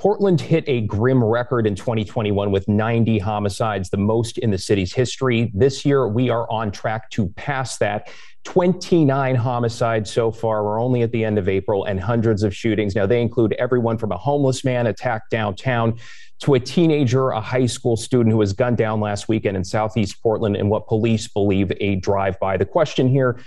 [0.04, 4.94] Portland hit a grim record in 2021 with 90 homicides, the most in the city's
[4.94, 5.50] history.
[5.54, 8.10] This year, we are on track to pass that.
[8.44, 10.66] 29 homicides so far.
[10.66, 12.96] We're only at the end of April and hundreds of shootings.
[12.96, 15.98] Now, they include everyone from a homeless man attacked downtown
[16.42, 20.22] to a teenager, a high school student who was gunned down last weekend in Southeast
[20.22, 22.58] Portland in what police believe a drive by.
[22.58, 23.40] The question here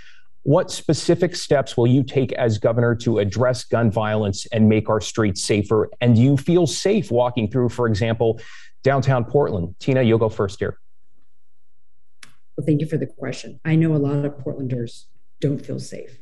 [0.47, 5.01] what specific steps will you take as governor to address gun violence and make our
[5.01, 5.89] streets safer?
[5.99, 8.39] And do you feel safe walking through, for example,
[8.81, 9.75] downtown Portland?
[9.79, 10.79] Tina, you'll go first here.
[12.55, 13.59] Well, thank you for the question.
[13.65, 15.07] I know a lot of Portlanders
[15.41, 16.17] don't feel safe.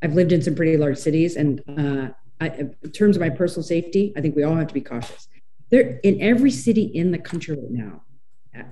[0.00, 2.10] I've lived in some pretty large cities, and uh,
[2.40, 2.48] I,
[2.84, 5.26] in terms of my personal safety, I think we all have to be cautious.
[5.70, 8.02] There, in every city in the country right now,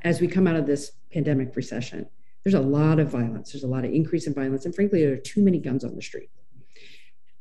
[0.03, 2.07] as we come out of this pandemic recession,
[2.47, 3.51] there's a lot of violence.
[3.51, 5.97] There's a lot of increase in violence, and frankly, there are too many guns on
[5.97, 6.31] the street.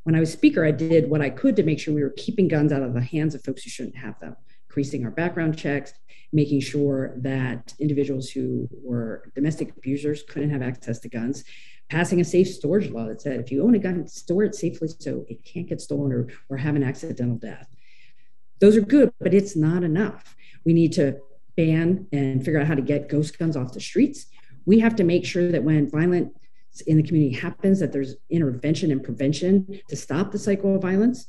[0.02, 2.48] When I was speaker, I did what I could to make sure we were keeping
[2.48, 4.36] guns out of the hands of folks who shouldn't have them
[4.68, 5.94] increasing our background checks,
[6.34, 11.44] making sure that individuals who were domestic abusers couldn't have access to guns,
[11.88, 14.88] passing a safe storage law that said if you own a gun, store it safely
[14.88, 17.68] so it can't get stolen or, or have an accidental death.
[18.60, 20.36] Those are good, but it's not enough.
[20.66, 21.20] We need to
[21.56, 24.26] ban and figure out how to get ghost guns off the streets.
[24.66, 26.34] We have to make sure that when violence
[26.88, 31.28] in the community happens, that there's intervention and prevention to stop the cycle of violence.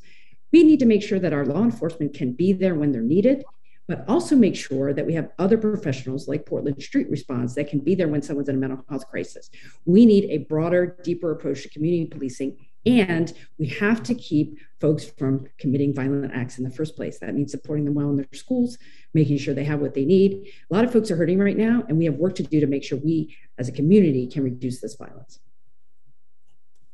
[0.52, 3.44] We need to make sure that our law enforcement can be there when they're needed,
[3.88, 7.80] but also make sure that we have other professionals like Portland Street Response that can
[7.80, 9.50] be there when someone's in a mental health crisis.
[9.84, 15.04] We need a broader, deeper approach to community policing, and we have to keep folks
[15.04, 17.18] from committing violent acts in the first place.
[17.18, 18.78] That means supporting them well in their schools,
[19.12, 20.52] making sure they have what they need.
[20.70, 22.66] A lot of folks are hurting right now, and we have work to do to
[22.66, 25.40] make sure we, as a community, can reduce this violence.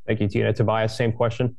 [0.07, 0.51] Thank you, Tina.
[0.51, 1.55] Tobias, same question.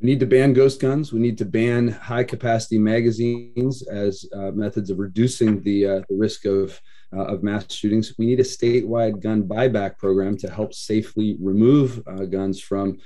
[0.00, 1.12] We need to ban ghost guns.
[1.12, 6.16] We need to ban high capacity magazines as uh, methods of reducing the, uh, the
[6.16, 6.80] risk of,
[7.14, 8.14] uh, of mass shootings.
[8.18, 12.98] We need a statewide gun buyback program to help safely remove uh, guns from,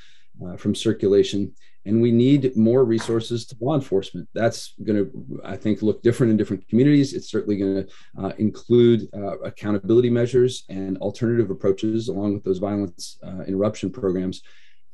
[0.45, 1.53] uh, from circulation.
[1.85, 4.29] And we need more resources to law enforcement.
[4.35, 7.15] That's going to, I think, look different in different communities.
[7.15, 9.09] It's certainly going to uh, include
[9.45, 14.43] accountability measures and alternative approaches along with those violence interruption programs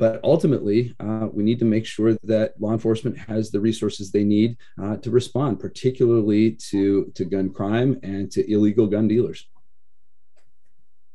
[0.03, 4.25] but ultimately, uh, we need to make sure that law enforcement has the resources they
[4.25, 9.47] need uh, to respond, particularly to, to gun crime and to illegal gun dealers.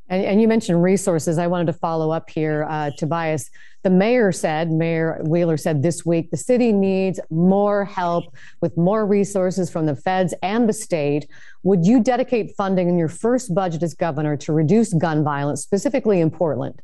[0.08, 1.38] And, and you mentioned resources.
[1.38, 3.50] I wanted to follow up here, uh, Tobias.
[3.84, 8.24] The mayor said, Mayor Wheeler said this week, the city needs more help
[8.60, 11.28] with more resources from the feds and the state.
[11.62, 16.20] Would you dedicate funding in your first budget as governor to reduce gun violence, specifically
[16.20, 16.82] in Portland?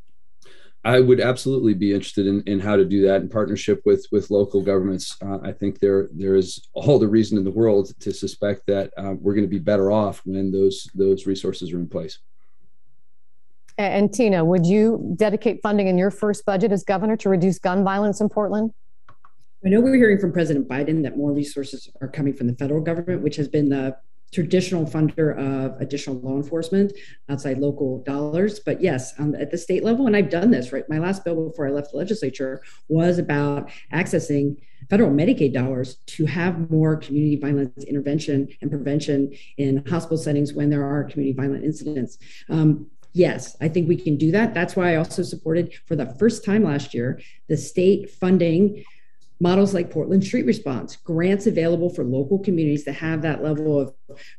[0.87, 4.31] I would absolutely be interested in, in how to do that in partnership with with
[4.31, 5.17] local governments.
[5.23, 8.93] Uh, I think there there is all the reason in the world to suspect that
[8.99, 12.19] uh, we're going to be better off when those those resources are in place.
[13.77, 17.83] And Tina, would you dedicate funding in your first budget as governor to reduce gun
[17.83, 18.73] violence in Portland?
[19.65, 22.81] I know we're hearing from President Biden that more resources are coming from the federal
[22.81, 23.97] government, which has been the
[24.33, 26.93] traditional funder of additional law enforcement
[27.29, 28.59] outside local dollars.
[28.59, 30.85] But yes, um, at the state level, and I've done this, right?
[30.89, 34.57] My last bill before I left the legislature was about accessing
[34.91, 40.69] federal Medicaid dollars to have more community violence intervention and prevention in hospital settings when
[40.69, 42.19] there are community violent incidents.
[42.51, 44.53] Um, yes, I think we can do that.
[44.53, 48.85] That's why I also supported for the first time last year the state funding
[49.41, 53.93] models like Portland Street Response, grants available for local communities to have that level of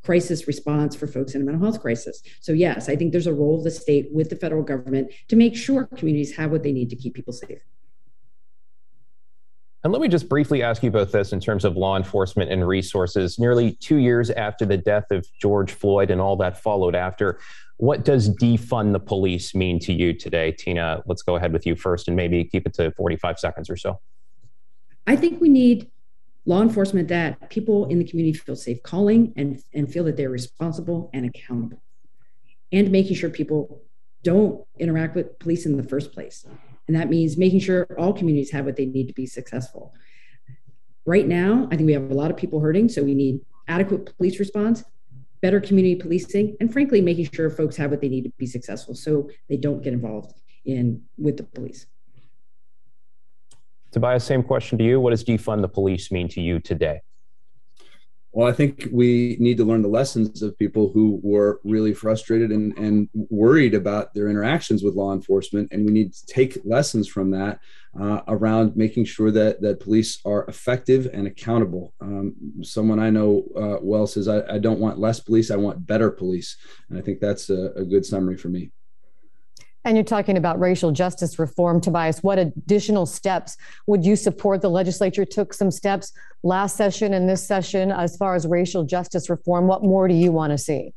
[0.04, 2.22] crisis response for folks in a mental health crisis.
[2.40, 5.36] So, yes, I think there's a role of the state with the federal government to
[5.36, 7.60] make sure communities have what they need to keep people safe.
[9.84, 12.68] And let me just briefly ask you about this in terms of law enforcement and
[12.68, 13.38] resources.
[13.38, 17.40] Nearly two years after the death of George Floyd and all that followed after,
[17.78, 20.52] what does defund the police mean to you today?
[20.52, 23.76] Tina, let's go ahead with you first and maybe keep it to 45 seconds or
[23.76, 24.00] so.
[25.08, 25.92] I think we need
[26.46, 30.30] law enforcement that people in the community feel safe calling and, and feel that they're
[30.30, 31.82] responsible and accountable
[32.72, 33.82] and making sure people
[34.24, 36.46] don't interact with police in the first place.
[36.88, 39.94] And that means making sure all communities have what they need to be successful.
[41.06, 44.16] Right now, I think we have a lot of people hurting, so we need adequate
[44.18, 44.84] police response,
[45.46, 48.96] better community policing, and frankly, making sure folks have what they need to be successful
[48.96, 50.34] so they don't get involved
[50.66, 51.86] in with the police.
[53.92, 55.00] Tobias, same question to you.
[55.00, 57.02] What does defund the police mean to you today?
[58.32, 62.50] Well, I think we need to learn the lessons of people who were really frustrated
[62.50, 65.70] and, and worried about their interactions with law enforcement.
[65.72, 67.60] And we need to take lessons from that
[68.00, 71.94] uh, around making sure that, that police are effective and accountable.
[72.02, 75.86] Um, someone I know uh, well says, I, I, don't want less police, I want
[75.88, 76.58] better police.
[76.90, 78.72] And I think that's a, a good summary for me.
[79.86, 82.24] And you're talking about racial justice reform, Tobias.
[82.24, 84.62] What additional steps would you support?
[84.62, 86.12] The legislature took some steps
[86.44, 89.68] last session and this session as far as racial justice reform.
[89.68, 90.94] What more do you want to see?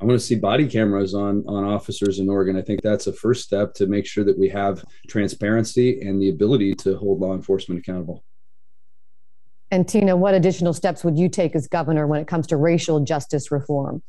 [0.00, 2.56] I want to see body cameras on on officers in Oregon.
[2.56, 6.28] I think that's a first step to make sure that we have transparency and the
[6.28, 8.24] ability to hold law enforcement accountable.
[9.70, 13.00] And Tina, what additional steps would you take as governor when it comes to racial
[13.00, 14.02] justice reform?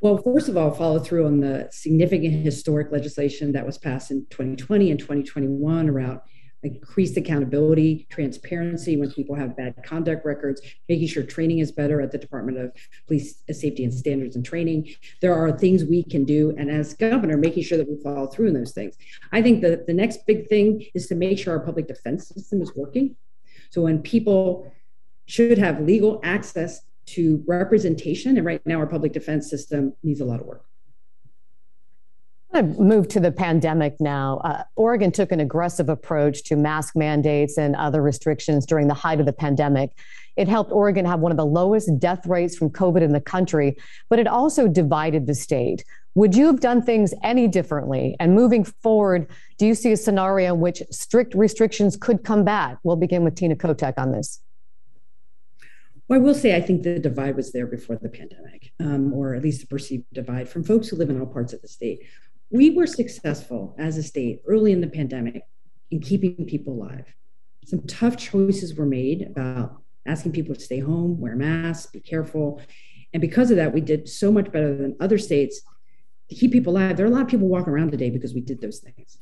[0.00, 4.26] Well, first of all, follow through on the significant historic legislation that was passed in
[4.30, 6.20] 2020 and 2021 around
[6.62, 12.10] increased accountability, transparency when people have bad conduct records, making sure training is better at
[12.10, 12.72] the Department of
[13.06, 14.88] Police uh, Safety and Standards and Training.
[15.20, 16.54] There are things we can do.
[16.58, 18.96] And as governor, making sure that we follow through in those things.
[19.32, 22.62] I think that the next big thing is to make sure our public defense system
[22.62, 23.16] is working.
[23.70, 24.72] So when people
[25.26, 28.36] should have legal access to representation.
[28.36, 30.64] And right now, our public defense system needs a lot of work.
[32.52, 34.40] I move to the pandemic now.
[34.42, 39.20] Uh, Oregon took an aggressive approach to mask mandates and other restrictions during the height
[39.20, 39.90] of the pandemic.
[40.36, 43.76] It helped Oregon have one of the lowest death rates from COVID in the country,
[44.08, 45.84] but it also divided the state.
[46.14, 48.16] Would you have done things any differently?
[48.18, 49.28] And moving forward,
[49.58, 52.78] do you see a scenario in which strict restrictions could come back?
[52.82, 54.40] We'll begin with Tina Kotek on this.
[56.08, 59.34] Well, I will say I think the divide was there before the pandemic, um, or
[59.34, 62.00] at least the perceived divide from folks who live in all parts of the state.
[62.50, 65.42] We were successful as a state early in the pandemic
[65.90, 67.14] in keeping people alive.
[67.66, 72.62] Some tough choices were made about asking people to stay home, wear masks, be careful.
[73.12, 75.60] And because of that, we did so much better than other states
[76.30, 76.96] to keep people alive.
[76.96, 79.18] There are a lot of people walking around today because we did those things.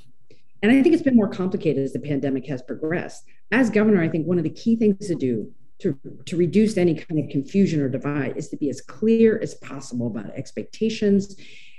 [0.63, 3.25] And I think it's been more complicated as the pandemic has progressed.
[3.51, 6.95] As governor, I think one of the key things to do to, to reduce any
[6.95, 11.37] kind of confusion or divide is to be as clear as possible about expectations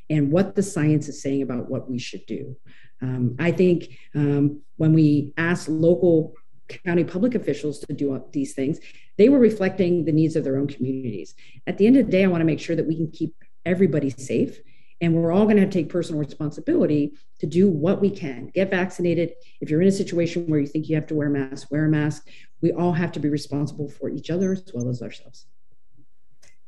[0.10, 2.56] and what the science is saying about what we should do.
[3.02, 6.34] Um, I think um, when we asked local
[6.68, 8.80] county public officials to do these things,
[9.18, 11.36] they were reflecting the needs of their own communities.
[11.66, 13.36] At the end of the day, I want to make sure that we can keep
[13.66, 14.60] everybody safe
[15.02, 18.50] and we're all going to to take personal responsibility to do what we can.
[18.54, 19.34] Get vaccinated.
[19.62, 21.86] If you're in a situation where you think you have to wear a mask, wear
[21.86, 22.28] a mask.
[22.62, 25.46] We all have to be responsible for each other as well as ourselves.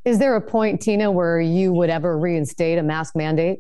[0.06, 3.60] Is there a point, Tina, where you would ever reinstate a mask mandate?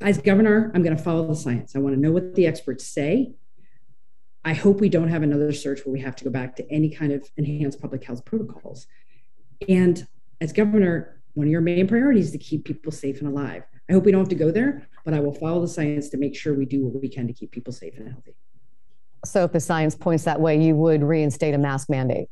[0.00, 1.76] As governor, I'm going to follow the science.
[1.76, 3.34] I want to know what the experts say.
[4.44, 6.88] I hope we don't have another surge where we have to go back to any
[6.90, 8.86] kind of enhanced public health protocols.
[9.68, 10.06] And
[10.40, 13.62] as governor, one of your main priorities is to keep people safe and alive.
[13.88, 16.16] I hope we don't have to go there, but I will follow the science to
[16.16, 18.34] make sure we do what we can to keep people safe and healthy.
[19.26, 22.28] So, if the science points that way, you would reinstate a mask mandate?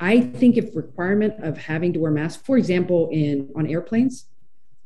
[0.00, 4.26] I think if requirement of having to wear masks, for example, in on airplanes,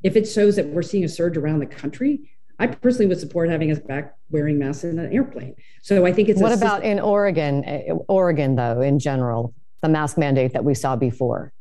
[0.03, 3.51] if it shows that we're seeing a surge around the country, I personally would support
[3.51, 5.57] having us back wearing masks in an airplane.
[5.83, 6.41] So I think it's.
[6.41, 7.65] What about system- in Oregon?
[7.65, 11.53] Eh, Oregon, though, in general, the mask mandate that we saw before.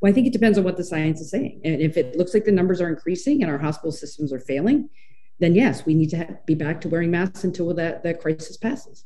[0.00, 1.60] Well, I think it depends on what the science is saying.
[1.64, 4.90] And if it looks like the numbers are increasing and our hospital systems are failing,
[5.38, 8.56] then yes, we need to have, be back to wearing masks until that, that crisis
[8.56, 9.04] passes.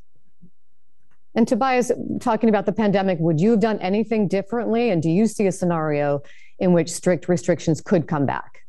[1.35, 4.91] And Tobias, talking about the pandemic, would you have done anything differently?
[4.91, 6.23] And do you see a scenario
[6.59, 8.61] in which strict restrictions could come back?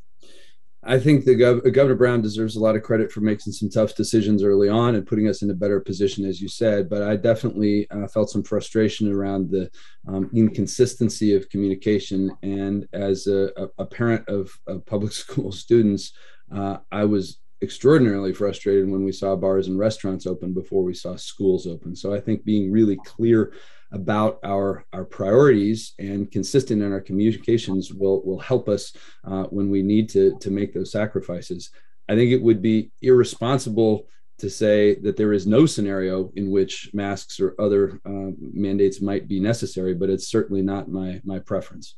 [0.84, 3.94] I think the Gov- Governor Brown deserves a lot of credit for making some tough
[3.94, 6.88] decisions early on and putting us in a better position, as you said.
[6.88, 9.70] But I definitely uh, felt some frustration around the
[10.08, 12.36] um, inconsistency of communication.
[12.42, 16.12] And as a, a parent of, of, public school students,
[16.52, 21.16] uh, I was extraordinarily frustrated when we saw bars and restaurants open before we saw
[21.16, 21.94] schools open.
[21.94, 23.52] So I think being really clear
[23.92, 28.92] about our our priorities and consistent in our communications will will help us
[29.24, 31.70] uh, when we need to to make those sacrifices.
[32.08, 34.06] I think it would be irresponsible
[34.38, 39.28] to say that there is no scenario in which masks or other uh, mandates might
[39.28, 41.96] be necessary, but it's certainly not my my preference.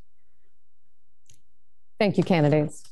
[1.98, 2.84] Thank you, candidates.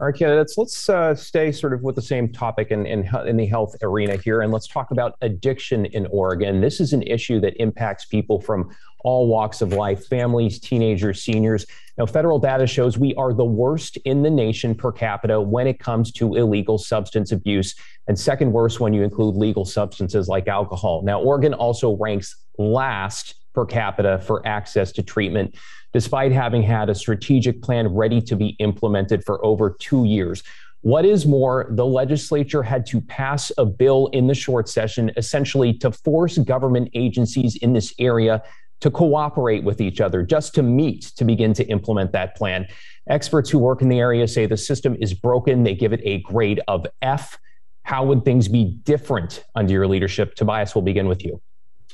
[0.00, 3.36] All right, candidates, let's uh, stay sort of with the same topic in, in, in,
[3.36, 6.60] the health arena here, and let's talk about addiction in Oregon.
[6.60, 8.74] This is an issue that impacts people from
[9.04, 11.66] all walks of life families, teenagers, seniors.
[11.98, 15.78] Now, federal data shows we are the worst in the nation per capita when it
[15.78, 17.74] comes to illegal substance abuse,
[18.08, 21.02] and second worst when you include legal substances like alcohol.
[21.04, 25.54] Now, Oregon also ranks last per capita for access to treatment
[25.92, 30.42] despite having had a strategic plan ready to be implemented for over two years.
[30.80, 35.72] What is more, the legislature had to pass a bill in the short session essentially
[35.74, 38.42] to force government agencies in this area
[38.80, 42.66] to cooperate with each other, just to meet to begin to implement that plan.
[43.08, 45.62] Experts who work in the area say the system is broken.
[45.62, 47.38] They give it a grade of F.
[47.84, 50.34] How would things be different under your leadership?
[50.34, 51.40] Tobias, we'll begin with you.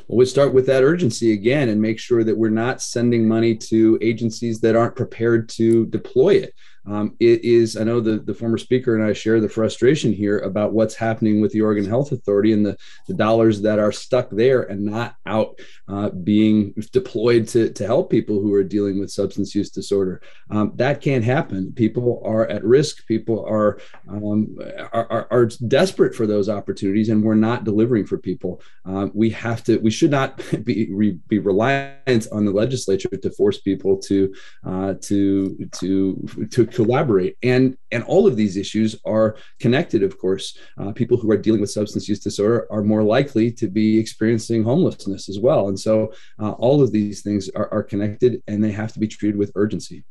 [0.07, 3.57] Well, we start with that urgency again and make sure that we're not sending money
[3.57, 6.55] to agencies that aren't prepared to deploy it.
[6.89, 10.39] Um, it is, I know the, the former speaker and I share the frustration here
[10.39, 12.77] about what's happening with the Oregon Health Authority and the,
[13.07, 15.59] the dollars that are stuck there and not out
[15.89, 20.23] uh, being deployed to, to help people who are dealing with substance use disorder.
[20.51, 21.73] Um, that can't happen.
[21.73, 23.07] People are at risk.
[23.07, 24.57] People are, um,
[24.93, 28.61] are, are, are, desperate for those opportunities, and we're not delivering for people.
[28.85, 33.31] Um, we have to, we should not be, re, be reliant on the legislature to
[33.31, 34.35] force people to,
[34.65, 40.57] uh, to, to, to collaborate and and all of these issues are connected of course.
[40.81, 44.63] Uh, people who are dealing with substance use disorder are more likely to be experiencing
[44.63, 45.63] homelessness as well.
[45.69, 49.09] And so uh, all of these things are, are connected and they have to be
[49.09, 50.05] treated with urgency.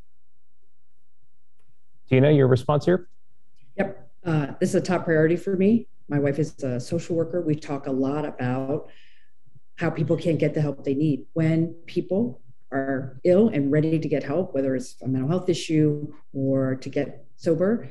[2.10, 3.08] Tina your response here?
[3.78, 4.10] Yep.
[4.26, 5.88] Uh, this is a top priority for me.
[6.10, 7.42] My wife is a social worker.
[7.42, 8.90] We talk a lot about
[9.78, 11.26] how people can't get the help they need.
[11.34, 12.42] When people
[12.72, 16.90] are ill and ready to get help, whether it's a mental health issue or to
[16.90, 17.90] get sober,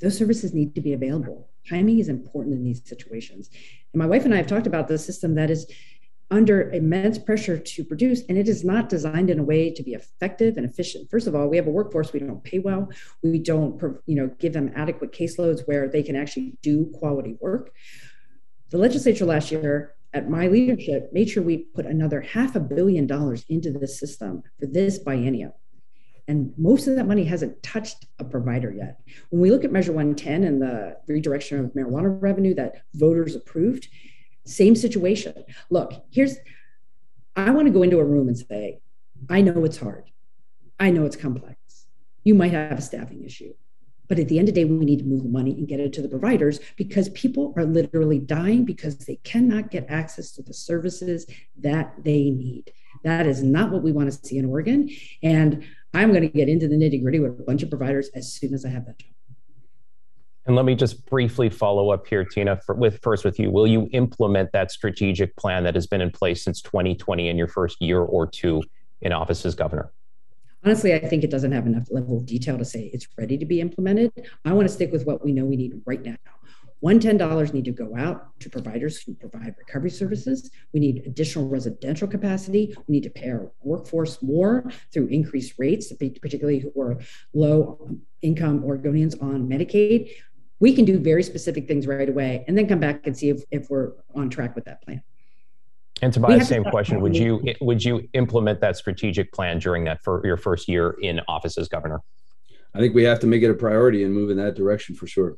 [0.00, 1.48] those services need to be available.
[1.68, 3.50] Timing is important in these situations.
[3.92, 5.66] And my wife and I have talked about the system that is
[6.30, 9.94] under immense pressure to produce, and it is not designed in a way to be
[9.94, 11.08] effective and efficient.
[11.08, 12.88] First of all, we have a workforce we don't pay well.
[13.22, 17.72] We don't, you know, give them adequate caseloads where they can actually do quality work.
[18.70, 23.06] The legislature last year at my leadership, made sure we put another half a billion
[23.06, 25.52] dollars into the system for this biennium.
[26.28, 28.98] And most of that money hasn't touched a provider yet.
[29.30, 33.88] When we look at Measure 110 and the redirection of marijuana revenue that voters approved,
[34.44, 35.44] same situation.
[35.70, 36.36] Look, here's,
[37.36, 38.80] I want to go into a room and say,
[39.28, 40.10] I know it's hard.
[40.78, 41.56] I know it's complex.
[42.24, 43.54] You might have a staffing issue.
[44.08, 45.80] But at the end of the day, we need to move the money and get
[45.80, 50.42] it to the providers because people are literally dying because they cannot get access to
[50.42, 51.26] the services
[51.58, 52.72] that they need.
[53.04, 54.90] That is not what we want to see in Oregon.
[55.22, 58.32] And I'm going to get into the nitty gritty with a bunch of providers as
[58.32, 59.10] soon as I have that job.
[60.46, 63.50] And let me just briefly follow up here, Tina, for, with first with you.
[63.50, 67.48] Will you implement that strategic plan that has been in place since 2020 in your
[67.48, 68.62] first year or two
[69.00, 69.90] in office as governor?
[70.66, 73.46] Honestly, I think it doesn't have enough level of detail to say it's ready to
[73.46, 74.12] be implemented.
[74.44, 76.16] I want to stick with what we know we need right now.
[76.84, 80.50] $110 need to go out to providers who provide recovery services.
[80.74, 82.74] We need additional residential capacity.
[82.86, 86.98] We need to pay our workforce more through increased rates, particularly who are
[87.32, 87.88] low
[88.20, 90.10] income Oregonians on Medicaid.
[90.58, 93.42] We can do very specific things right away and then come back and see if,
[93.50, 95.02] if we're on track with that plan.
[96.02, 100.02] And Tobias the same question, would you would you implement that strategic plan during that
[100.04, 102.00] for your first year in office as governor?
[102.74, 105.06] I think we have to make it a priority and move in that direction for
[105.06, 105.36] sure.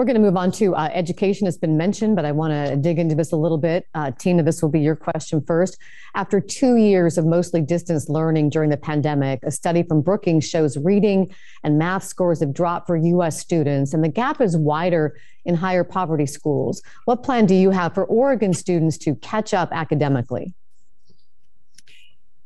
[0.00, 1.44] We're going to move on to uh, education.
[1.44, 3.86] Has been mentioned, but I want to dig into this a little bit.
[3.92, 5.76] Uh, Tina, this will be your question first.
[6.14, 10.78] After two years of mostly distance learning during the pandemic, a study from Brookings shows
[10.78, 11.30] reading
[11.64, 13.38] and math scores have dropped for U.S.
[13.38, 16.80] students, and the gap is wider in higher poverty schools.
[17.04, 20.54] What plan do you have for Oregon students to catch up academically?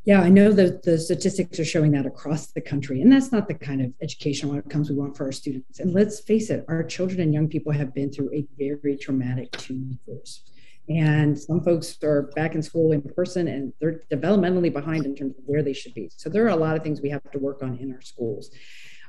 [0.04, 3.48] Yeah, I know that the statistics are showing that across the country, and that's not
[3.48, 5.80] the kind of educational outcomes we want for our students.
[5.80, 9.50] And let's face it, our children and young people have been through a very traumatic
[9.52, 10.42] two years.
[10.88, 15.34] And some folks are back in school in person and they're developmentally behind in terms
[15.38, 16.10] of where they should be.
[16.14, 18.50] So there are a lot of things we have to work on in our schools.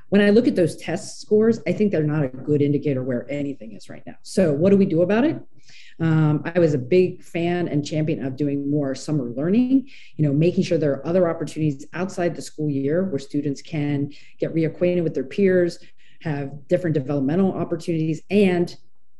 [0.08, 3.30] When I look at those test scores, I think they're not a good indicator where
[3.30, 4.14] anything is right now.
[4.22, 5.38] So, what do we do about it?
[5.98, 10.32] Um, I was a big fan and champion of doing more summer learning, you know,
[10.32, 15.02] making sure there are other opportunities outside the school year where students can get reacquainted
[15.02, 15.78] with their peers,
[16.22, 18.76] have different developmental opportunities, and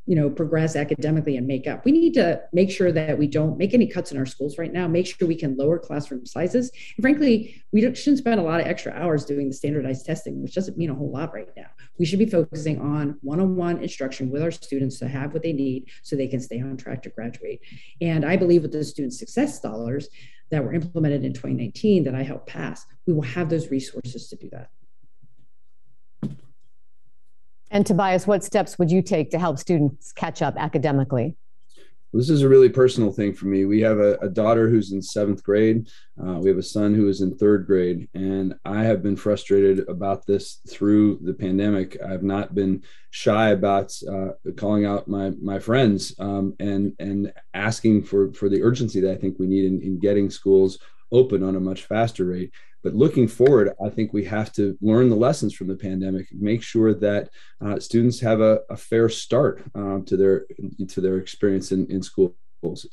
[0.07, 1.85] you know progress academically and make up.
[1.85, 4.73] We need to make sure that we don't make any cuts in our schools right
[4.73, 6.71] now make sure we can lower classroom sizes.
[6.97, 10.55] And frankly we shouldn't spend a lot of extra hours doing the standardized testing which
[10.55, 11.67] doesn't mean a whole lot right now.
[11.99, 15.89] We should be focusing on one-on-one instruction with our students to have what they need
[16.03, 17.61] so they can stay on track to graduate.
[18.01, 20.09] And i believe with the student success dollars
[20.51, 24.37] that were implemented in 2019 that i helped pass we will have those resources to
[24.37, 24.71] do that
[27.71, 31.37] and Tobias, what steps would you take to help students catch up academically?
[32.12, 33.67] This is a really personal thing for me.
[33.67, 35.89] We have a, a daughter who's in seventh grade.
[36.19, 39.87] Uh, we have a son who is in third grade, and I have been frustrated
[39.89, 42.01] about this through the pandemic.
[42.03, 48.05] I've not been shy about uh, calling out my my friends um, and and asking
[48.05, 50.79] for for the urgency that I think we need in, in getting schools
[51.12, 52.51] open on a much faster rate.
[52.87, 56.62] But looking forward, I think we have to learn the lessons from the pandemic, make
[56.62, 57.30] sure that
[57.61, 60.47] uh, students have a, a fair start um, to their
[60.91, 62.37] to their experience in, in schools.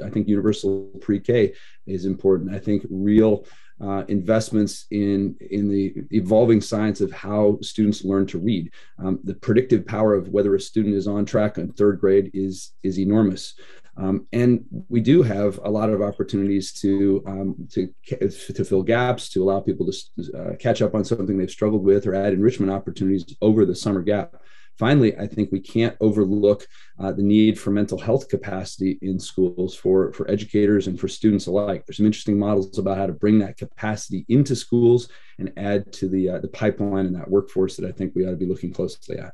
[0.03, 1.53] I think universal pre-K
[1.85, 2.55] is important.
[2.55, 3.45] I think real
[3.79, 8.71] uh, investments in in the evolving science of how students learn to read.
[8.97, 12.71] Um, the predictive power of whether a student is on track in third grade is
[12.81, 13.53] is enormous.
[13.95, 17.93] Um, and we do have a lot of opportunities to um, to
[18.29, 22.07] to fill gaps, to allow people to uh, catch up on something they've struggled with,
[22.07, 24.35] or add enrichment opportunities over the summer gap.
[24.79, 26.65] Finally, I think we can't overlook
[26.99, 31.45] uh, the need for mental health capacity in schools for, for educators and for students
[31.45, 31.85] alike.
[31.85, 36.09] There's some interesting models about how to bring that capacity into schools and add to
[36.09, 38.73] the, uh, the pipeline and that workforce that I think we ought to be looking
[38.73, 39.33] closely at.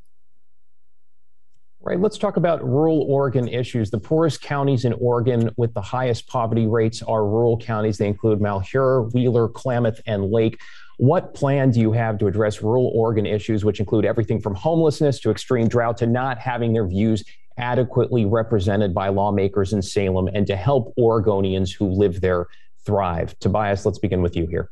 [1.81, 1.99] Right.
[1.99, 3.89] Let's talk about rural Oregon issues.
[3.89, 7.97] The poorest counties in Oregon with the highest poverty rates are rural counties.
[7.97, 10.59] They include Malheur, Wheeler, Klamath, and Lake.
[10.97, 15.21] What plan do you have to address rural Oregon issues, which include everything from homelessness
[15.21, 17.23] to extreme drought to not having their views
[17.57, 22.47] adequately represented by lawmakers in Salem and to help Oregonians who live there
[22.85, 23.39] thrive?
[23.39, 24.69] Tobias, let's begin with you here.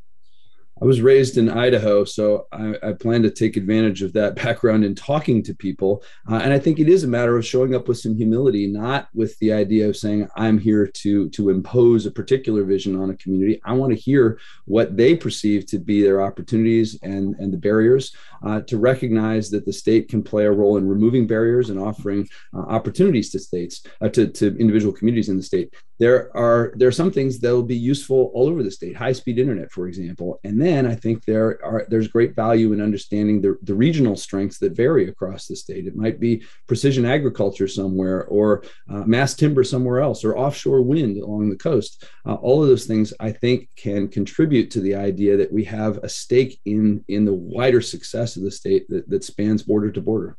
[0.80, 4.86] I was raised in Idaho, so I, I, plan to take advantage of that background
[4.86, 6.04] in talking to people.
[6.30, 9.08] Uh, and I think it is a matter of showing up with some humility, not
[9.14, 13.18] with the idea of saying I'm here to to impose a particular vision on a
[13.18, 13.60] community.
[13.66, 18.16] I want to hear what they perceive to be their opportunities and and the barriers.
[18.44, 22.28] Uh, to recognize that the state can play a role in removing barriers and offering
[22.54, 25.74] uh, opportunities to states uh, to to individual communities in the state.
[26.00, 28.96] There are there are some things that will be useful all over the state.
[28.96, 32.82] High speed internet, for example, and then I think there are there's great value in
[32.82, 35.88] understanding the, the regional strengths that vary across the state.
[35.88, 41.18] It might be precision agriculture somewhere, or uh, mass timber somewhere else, or offshore wind
[41.18, 42.06] along the coast.
[42.26, 45.98] Uh, all of those things I think can contribute to the idea that we have
[45.98, 50.02] a stake in in the wider success of the state that, that spans border to
[50.02, 50.38] border.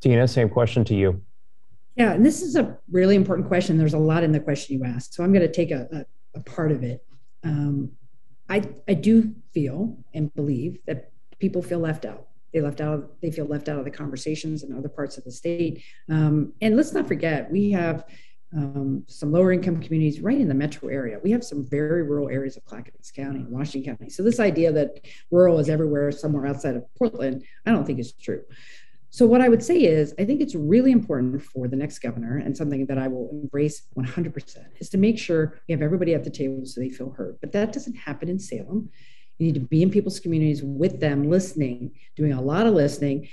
[0.00, 1.22] Tina, same question to you.
[1.98, 3.76] Yeah, and this is a really important question.
[3.76, 6.38] There's a lot in the question you asked, so I'm going to take a, a,
[6.38, 7.04] a part of it.
[7.42, 7.90] Um,
[8.48, 12.28] I, I do feel and believe that people feel left out.
[12.54, 13.20] They left out.
[13.20, 15.82] They feel left out of the conversations in other parts of the state.
[16.08, 18.04] Um, and let's not forget, we have
[18.56, 21.18] um, some lower income communities right in the metro area.
[21.22, 24.08] We have some very rural areas of Clackamas County and Washington County.
[24.08, 28.12] So this idea that rural is everywhere somewhere outside of Portland, I don't think is
[28.12, 28.44] true.
[29.10, 32.38] So, what I would say is, I think it's really important for the next governor
[32.38, 36.24] and something that I will embrace 100% is to make sure we have everybody at
[36.24, 37.38] the table so they feel heard.
[37.40, 38.90] But that doesn't happen in Salem.
[39.38, 43.28] You need to be in people's communities with them, listening, doing a lot of listening,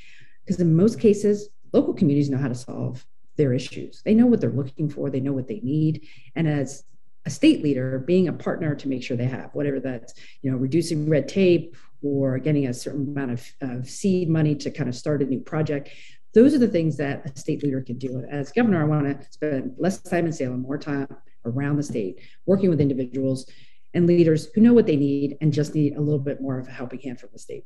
[0.46, 3.06] because in most cases, local communities know how to solve
[3.36, 4.02] their issues.
[4.06, 6.08] They know what they're looking for, they know what they need.
[6.36, 6.84] And as
[7.26, 10.58] a state leader, being a partner to make sure they have whatever that's, you know,
[10.58, 14.96] reducing red tape or getting a certain amount of, of seed money to kind of
[14.96, 15.90] start a new project.
[16.34, 18.24] Those are the things that a state leader can do.
[18.30, 21.08] As governor, I want to spend less time in Salem, more time
[21.46, 23.50] around the state, working with individuals
[23.94, 26.68] and leaders who know what they need and just need a little bit more of
[26.68, 27.66] a helping hand from the state.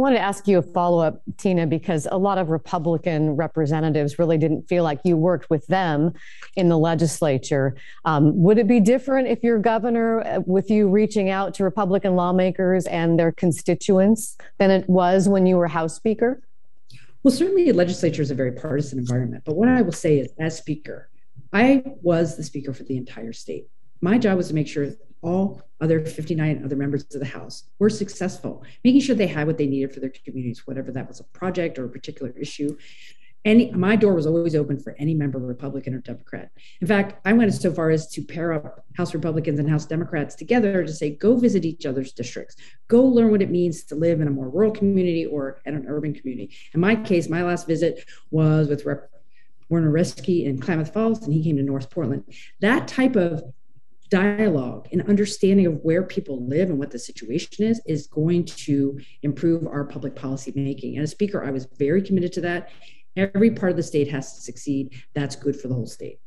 [0.00, 4.18] I wanted to ask you a follow up, Tina, because a lot of Republican representatives
[4.18, 6.14] really didn't feel like you worked with them
[6.56, 7.76] in the legislature.
[8.06, 12.16] Um, would it be different if you're governor uh, with you reaching out to Republican
[12.16, 16.40] lawmakers and their constituents than it was when you were House Speaker?
[17.22, 19.42] Well, certainly the legislature is a very partisan environment.
[19.44, 21.10] But what I will say is, as Speaker,
[21.52, 23.68] I was the Speaker for the entire state.
[24.00, 24.92] My job was to make sure
[25.22, 29.58] all other 59 other members of the House were successful, making sure they had what
[29.58, 32.76] they needed for their communities, whatever that was a project or a particular issue.
[33.44, 36.50] any my door was always open for any member republican or democrat
[36.82, 40.34] in fact i went so far as to pair up house republicans and house democrats
[40.34, 42.56] together to say go visit each other's districts
[42.88, 45.86] go learn what it means to live in a more rural community or in an
[45.88, 49.10] urban community in my case my last visit was with Rep.
[49.70, 52.24] Werner Reschke in Klamath Falls, and he came to North Portland.
[52.60, 53.44] That type of
[54.10, 58.98] dialogue and understanding of where people live and what the situation is is going to
[59.22, 60.96] improve our public policy making.
[60.96, 62.70] And as speaker, I was very committed to that.
[63.16, 64.94] Every part of the state has to succeed.
[65.14, 66.20] That's good for the whole state.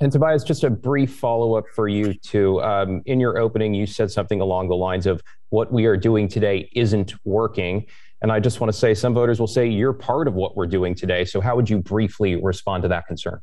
[0.00, 2.62] And Tobias, just a brief follow up for you too.
[2.62, 6.28] Um, in your opening, you said something along the lines of what we are doing
[6.28, 7.86] today isn't working.
[8.22, 10.66] And I just want to say some voters will say you're part of what we're
[10.66, 11.24] doing today.
[11.24, 13.40] So, how would you briefly respond to that concern?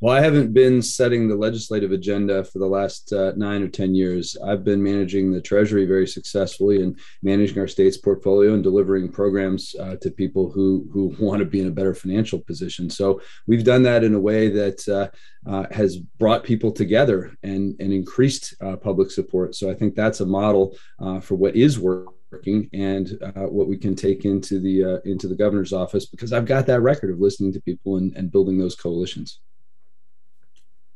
[0.00, 3.96] Well, I haven't been setting the legislative agenda for the last uh, nine or 10
[3.96, 4.36] years.
[4.46, 9.74] I've been managing the Treasury very successfully and managing our state's portfolio and delivering programs
[9.74, 12.88] uh, to people who, who want to be in a better financial position.
[12.88, 15.08] So we've done that in a way that uh,
[15.50, 19.56] uh has brought people together and, and increased uh, public support.
[19.56, 23.68] So I think that's a model uh, for what is working working and uh, what
[23.68, 27.10] we can take into the uh, into the governor's office because I've got that record
[27.10, 29.40] of listening to people and, and building those coalitions.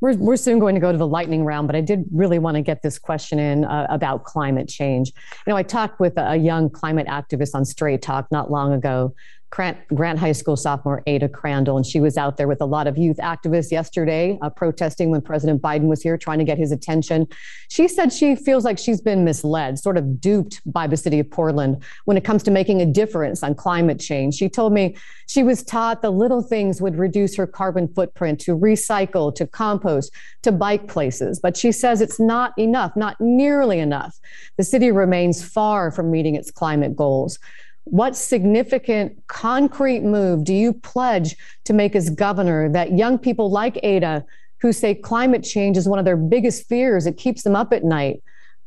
[0.02, 2.56] We're, we're soon going to go to the lightning round, but I did really want
[2.56, 5.12] to get this question in uh, about climate change.
[5.46, 9.14] You know, I talked with a young climate activist on Straight Talk not long ago
[9.52, 12.96] Grant, High School sophomore Ada Crandall, and she was out there with a lot of
[12.96, 17.28] youth activists yesterday uh, protesting when President Biden was here, trying to get his attention.
[17.68, 21.30] She said she feels like she's been misled, sort of duped by the city of
[21.30, 24.36] Portland when it comes to making a difference on climate change.
[24.36, 24.96] She told me
[25.26, 30.12] she was taught the little things would reduce her carbon footprint to recycle, to compost,
[30.44, 34.18] to bike places, but she says it's not enough, not nearly enough.
[34.56, 37.38] The city remains far from meeting its climate goals.
[37.84, 43.78] What significant concrete move do you pledge to make as governor that young people like
[43.82, 44.24] Ada,
[44.60, 47.84] who say climate change is one of their biggest fears, it keeps them up at
[47.84, 48.22] night,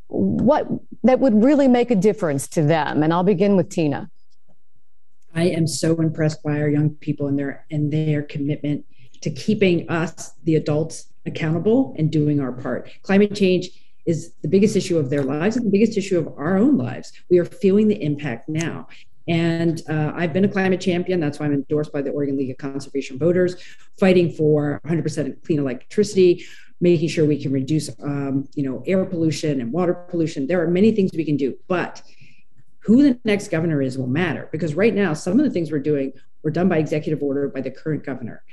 [0.07, 0.67] what
[1.03, 3.01] that would really make a difference to them?
[3.01, 4.09] And I'll begin with Tina.
[5.33, 8.85] I am so impressed by our young people and their and their commitment
[9.21, 12.89] to keeping us, the adults, accountable and doing our part.
[13.01, 13.69] Climate change
[14.05, 17.11] is the biggest issue of their lives and the biggest issue of our own lives.
[17.29, 18.87] We are feeling the impact now.
[19.27, 21.19] And uh, I've been a climate champion.
[21.19, 23.55] That's why I'm endorsed by the Oregon League of Conservation Voters,
[23.99, 26.45] fighting for 100% clean electricity,
[26.79, 30.45] making sure we can reduce, um, you know, air pollution and water pollution.
[30.45, 32.03] There are many things we can do, but
[32.79, 35.79] who the next governor is will matter because right now some of the things we're
[35.79, 38.43] doing were done by executive order by the current governor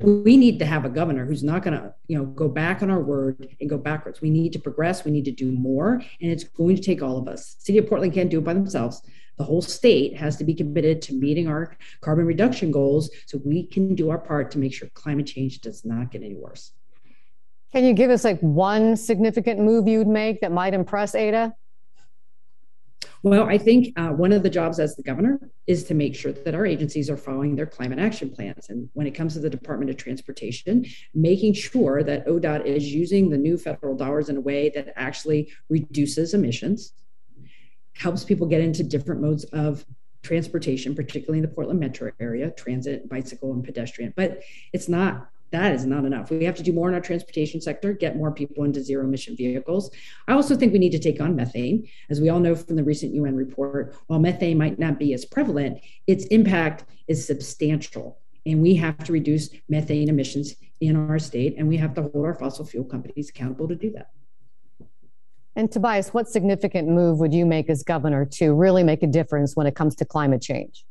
[0.00, 2.90] we need to have a governor who's not going to you know go back on
[2.90, 4.20] our word and go backwards.
[4.20, 5.04] We need to progress.
[5.04, 6.02] We need to do more.
[6.20, 7.56] And it's going to take all of us.
[7.58, 9.02] City of portland can't do it by themselves.
[9.36, 13.66] The whole state has to be committed to meeting our carbon reduction goals so we
[13.66, 16.72] can do our part to make sure climate change does not get any worse.
[17.72, 21.54] Can you give us like one significant move you'd make that might impress ada
[23.22, 26.32] well, I think uh, one of the jobs as the governor is to make sure
[26.32, 28.68] that our agencies are following their climate action plans.
[28.68, 33.30] And when it comes to the Department of Transportation, making sure that ODOT is using
[33.30, 36.92] the new federal dollars in a way that actually reduces emissions,
[37.94, 39.84] helps people get into different modes of
[40.22, 44.12] transportation, particularly in the Portland metro area, transit, bicycle, and pedestrian.
[44.16, 44.42] But
[44.72, 46.30] it's not that is not enough.
[46.30, 49.36] We have to do more in our transportation sector, get more people into zero emission
[49.36, 49.90] vehicles.
[50.26, 51.88] I also think we need to take on methane.
[52.10, 55.24] As we all know from the recent UN report, while methane might not be as
[55.24, 58.18] prevalent, its impact is substantial.
[58.46, 62.24] And we have to reduce methane emissions in our state, and we have to hold
[62.24, 64.10] our fossil fuel companies accountable to do that.
[65.56, 69.56] And Tobias, what significant move would you make as governor to really make a difference
[69.56, 70.84] when it comes to climate change?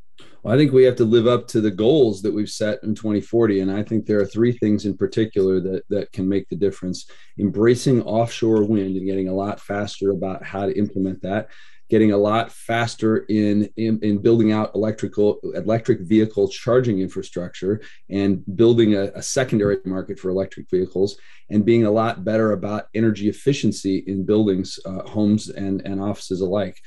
[0.44, 2.96] Well, I think we have to live up to the goals that we've set in
[2.96, 3.62] 2040.
[3.62, 7.10] And I think there are three things in particular that, that can make the difference.
[7.40, 11.50] Embracing offshore wind and getting a lot faster about how to implement that,
[11.90, 18.44] getting a lot faster in, in, in building out electrical electric vehicle charging infrastructure and
[18.56, 21.18] building a, a secondary market for electric vehicles,
[21.50, 26.42] and being a lot better about energy efficiency in buildings, uh, homes, and, and offices
[26.42, 26.82] alike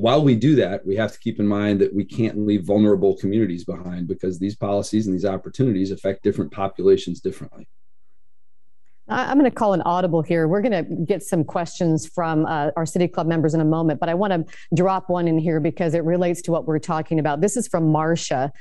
[0.00, 3.16] while we do that, we have to keep in mind that we can't leave vulnerable
[3.16, 7.68] communities behind because these policies and these opportunities affect different populations differently.
[9.10, 10.48] I'm going to call an audible here.
[10.48, 14.00] We're going to get some questions from uh, our City Club members in a moment,
[14.00, 17.18] but I want to drop one in here because it relates to what we're talking
[17.18, 17.40] about.
[17.40, 18.52] This is from Marcia.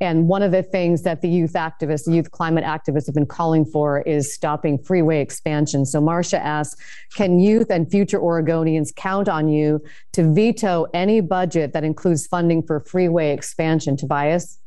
[0.00, 3.26] And one of the things that the youth activists, the youth climate activists have been
[3.26, 5.86] calling for is stopping freeway expansion.
[5.86, 6.80] So Marcia asks,
[7.14, 9.82] can youth and future Oregonians count on you
[10.12, 13.96] to veto any budget that includes funding for freeway expansion?
[13.96, 14.58] Tobias?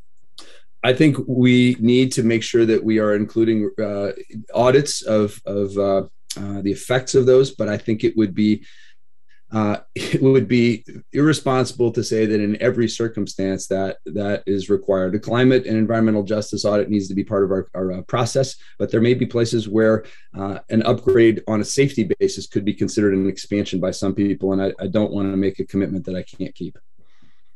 [0.84, 4.12] I think we need to make sure that we are including uh,
[4.54, 6.04] audits of of uh,
[6.38, 7.52] uh, the effects of those.
[7.52, 8.64] But I think it would be
[9.52, 15.16] uh, it would be irresponsible to say that in every circumstance that that is required.
[15.16, 18.56] A climate and environmental justice audit needs to be part of our, our uh, process,
[18.78, 20.06] but there may be places where
[20.38, 24.54] uh, an upgrade on a safety basis could be considered an expansion by some people,
[24.54, 26.78] and I, I don't want to make a commitment that I can't keep.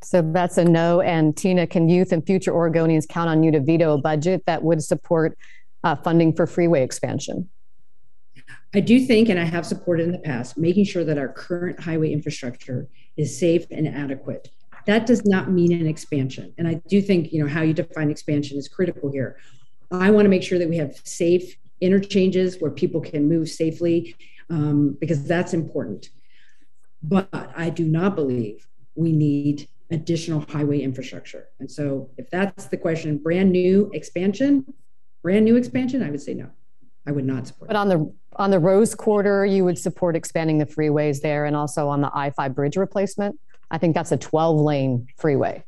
[0.04, 1.02] So that's a no.
[1.02, 4.64] And Tina, can youth and future Oregonians count on you to veto a budget that
[4.64, 5.38] would support
[5.84, 7.50] uh, funding for freeway expansion?
[8.74, 11.80] I do think, and I have supported in the past, making sure that our current
[11.80, 14.50] highway infrastructure is safe and adequate.
[14.86, 16.54] That does not mean an expansion.
[16.58, 19.38] And I do think, you know, how you define expansion is critical here.
[19.92, 24.16] I want to make sure that we have safe interchanges where people can move safely
[24.50, 26.10] um, because that's important.
[27.04, 31.50] But I do not believe we need additional highway infrastructure.
[31.60, 34.74] And so if that's the question, brand new expansion,
[35.22, 36.50] brand new expansion, I would say no.
[37.08, 37.68] I would not support.
[37.68, 41.56] But on the on the Rose Quarter, you would support expanding the freeways there, and
[41.56, 43.38] also on the I-5 bridge replacement.
[43.70, 45.64] I think that's a 12-lane freeway.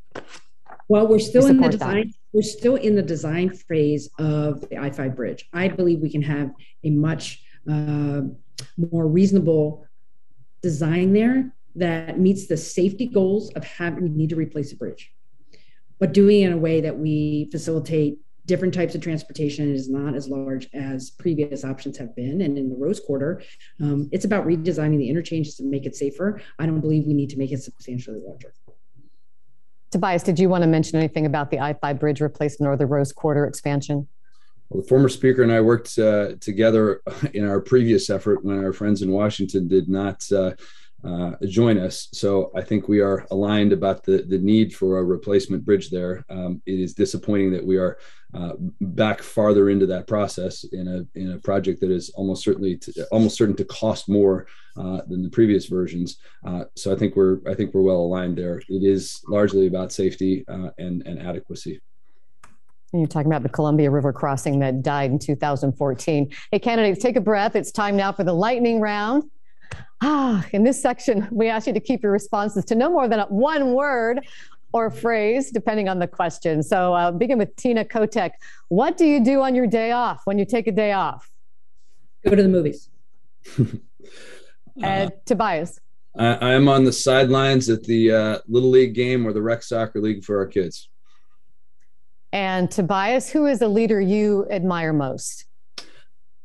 [0.87, 2.07] Well, we're still in the design.
[2.07, 2.13] That.
[2.33, 5.47] We're still in the design phase of the I-5 bridge.
[5.53, 6.51] I believe we can have
[6.83, 8.21] a much uh,
[8.77, 9.85] more reasonable
[10.61, 15.11] design there that meets the safety goals of having we need to replace a bridge,
[15.99, 20.15] but doing it in a way that we facilitate different types of transportation is not
[20.15, 22.41] as large as previous options have been.
[22.41, 23.41] And in the Rose Quarter,
[23.81, 26.41] um, it's about redesigning the interchanges to make it safer.
[26.59, 28.53] I don't believe we need to make it substantially larger.
[29.91, 33.13] Tobias, did you want to mention anything about the I-5 bridge replacement or the Rose
[33.13, 34.07] Quarter expansion?
[34.69, 37.01] Well, the former speaker and I worked uh, together
[37.33, 40.53] in our previous effort when our friends in Washington did not uh,
[41.03, 42.07] uh, join us.
[42.13, 46.23] So I think we are aligned about the, the need for a replacement bridge there.
[46.29, 47.97] Um, it is disappointing that we are
[48.33, 52.77] uh, back farther into that process in a in a project that is almost certainly
[52.77, 54.47] to, almost certain to cost more
[54.77, 56.17] uh, than the previous versions.
[56.45, 58.61] Uh, so I think we're I think we're well aligned there.
[58.69, 61.79] It is largely about safety uh, and and adequacy.
[62.93, 66.31] You're talking about the Columbia River crossing that died in 2014.
[66.51, 67.55] Hey, candidates, take a breath.
[67.55, 69.23] It's time now for the lightning round.
[70.01, 73.21] Ah, in this section, we ask you to keep your responses to no more than
[73.21, 74.25] one word
[74.73, 76.63] or phrase, depending on the question.
[76.63, 78.31] So, uh, begin with Tina Kotek.
[78.69, 81.29] What do you do on your day off when you take a day off?
[82.25, 82.89] Go to the movies.
[83.57, 83.79] and
[84.83, 85.79] uh, Tobias.
[86.17, 89.99] I, am on the sidelines at the uh, Little League game or the Rec Soccer
[89.99, 90.89] League for our kids.
[92.31, 95.45] And Tobias, who is a leader you admire most?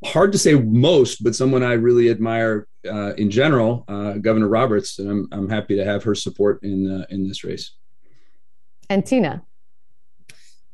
[0.05, 4.99] hard to say most, but someone I really admire uh, in general, uh, Governor Roberts,
[4.99, 7.75] and I'm, I'm happy to have her support in uh, in this race.
[8.89, 9.43] And Tina.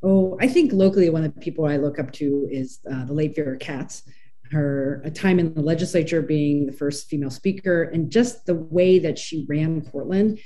[0.03, 3.13] Oh, I think locally, one of the people I look up to is uh, the
[3.13, 4.03] late Vera Katz.
[4.51, 8.99] Her a time in the legislature, being the first female speaker, and just the way
[8.99, 10.39] that she ran Portland,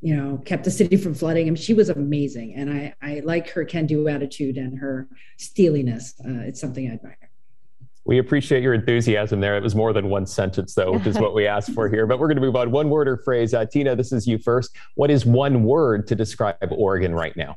[0.00, 1.48] you know, kept the city from flooding.
[1.48, 5.06] And she was amazing, and I I like her can-do attitude and her
[5.38, 6.14] steeliness.
[6.24, 7.21] Uh, it's something I admire.
[8.04, 9.56] We appreciate your enthusiasm there.
[9.56, 12.06] It was more than one sentence, though, which is what we asked for here.
[12.06, 12.72] But we're going to move on.
[12.72, 13.54] One word or phrase.
[13.54, 14.76] Uh, Tina, this is you first.
[14.96, 17.56] What is one word to describe Oregon right now?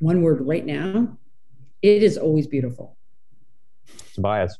[0.00, 1.16] One word right now.
[1.80, 2.96] It is always beautiful.
[4.14, 4.58] Tobias.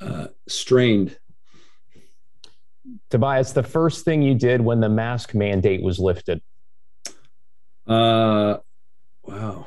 [0.00, 1.18] Uh, strained.
[3.10, 6.40] Tobias, the first thing you did when the mask mandate was lifted?
[7.86, 8.56] Uh,
[9.22, 9.66] wow.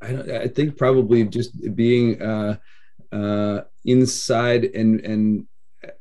[0.00, 2.56] I, I think probably just being uh,
[3.12, 5.46] uh, inside and and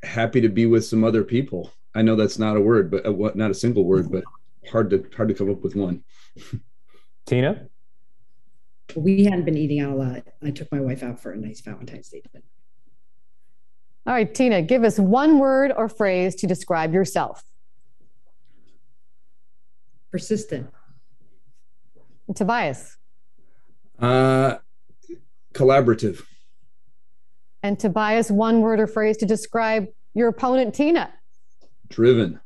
[0.03, 1.71] happy to be with some other people.
[1.95, 4.23] I know that's not a word, but uh, not a single word, but
[4.69, 6.03] hard to hard to come up with one.
[7.25, 7.67] Tina,
[8.95, 10.23] we hadn't been eating out a lot.
[10.43, 12.45] I took my wife out for a nice Valentine's Day dinner.
[14.05, 17.43] All right, Tina, give us one word or phrase to describe yourself.
[20.11, 20.69] Persistent.
[22.27, 22.95] And Tobias.
[23.99, 24.57] Uh,
[25.53, 26.23] collaborative.
[27.63, 31.11] And Tobias, one word or phrase to describe your opponent, Tina.
[31.89, 32.39] Driven.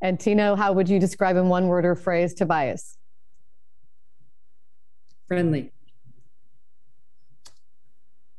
[0.00, 2.96] And Tino, how would you describe in one word or phrase Tobias?
[5.26, 5.72] Friendly.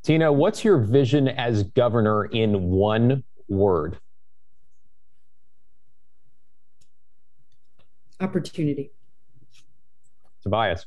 [0.03, 3.97] Tina, what's your vision as governor in one word?
[8.21, 8.91] Opportunity.
[10.43, 10.85] Tobias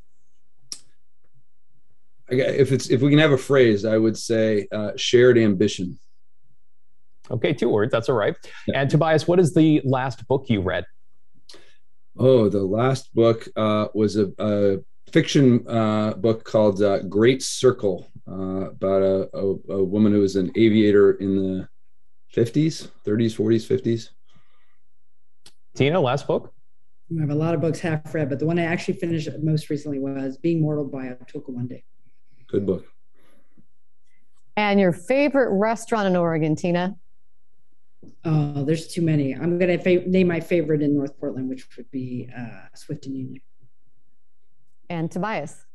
[2.30, 5.98] if it's if we can have a phrase, I would say uh, shared ambition.
[7.30, 7.92] Okay, two words.
[7.92, 8.34] That's all right.
[8.66, 8.80] Yeah.
[8.80, 10.84] And Tobias, what is the last book you read?
[12.18, 14.78] Oh, the last book uh, was a, a
[15.12, 20.36] fiction uh, book called uh, Great Circle uh, about a, a, a, woman who was
[20.36, 21.68] an aviator in the
[22.34, 24.08] 50s, 30s, 40s, 50s.
[25.76, 26.52] Tina, last book?
[27.16, 29.70] I have a lot of books half read, but the one I actually finished most
[29.70, 31.82] recently was Being Mortal by Atul Gawande.
[32.48, 32.84] Good book.
[34.56, 36.96] And your favorite restaurant in Oregon, Tina?
[38.24, 39.34] Oh, there's too many.
[39.34, 43.06] I'm going to fa- name my favorite in North Portland, which would be uh, Swift
[43.06, 43.40] and Union.
[44.90, 45.64] And Tobias?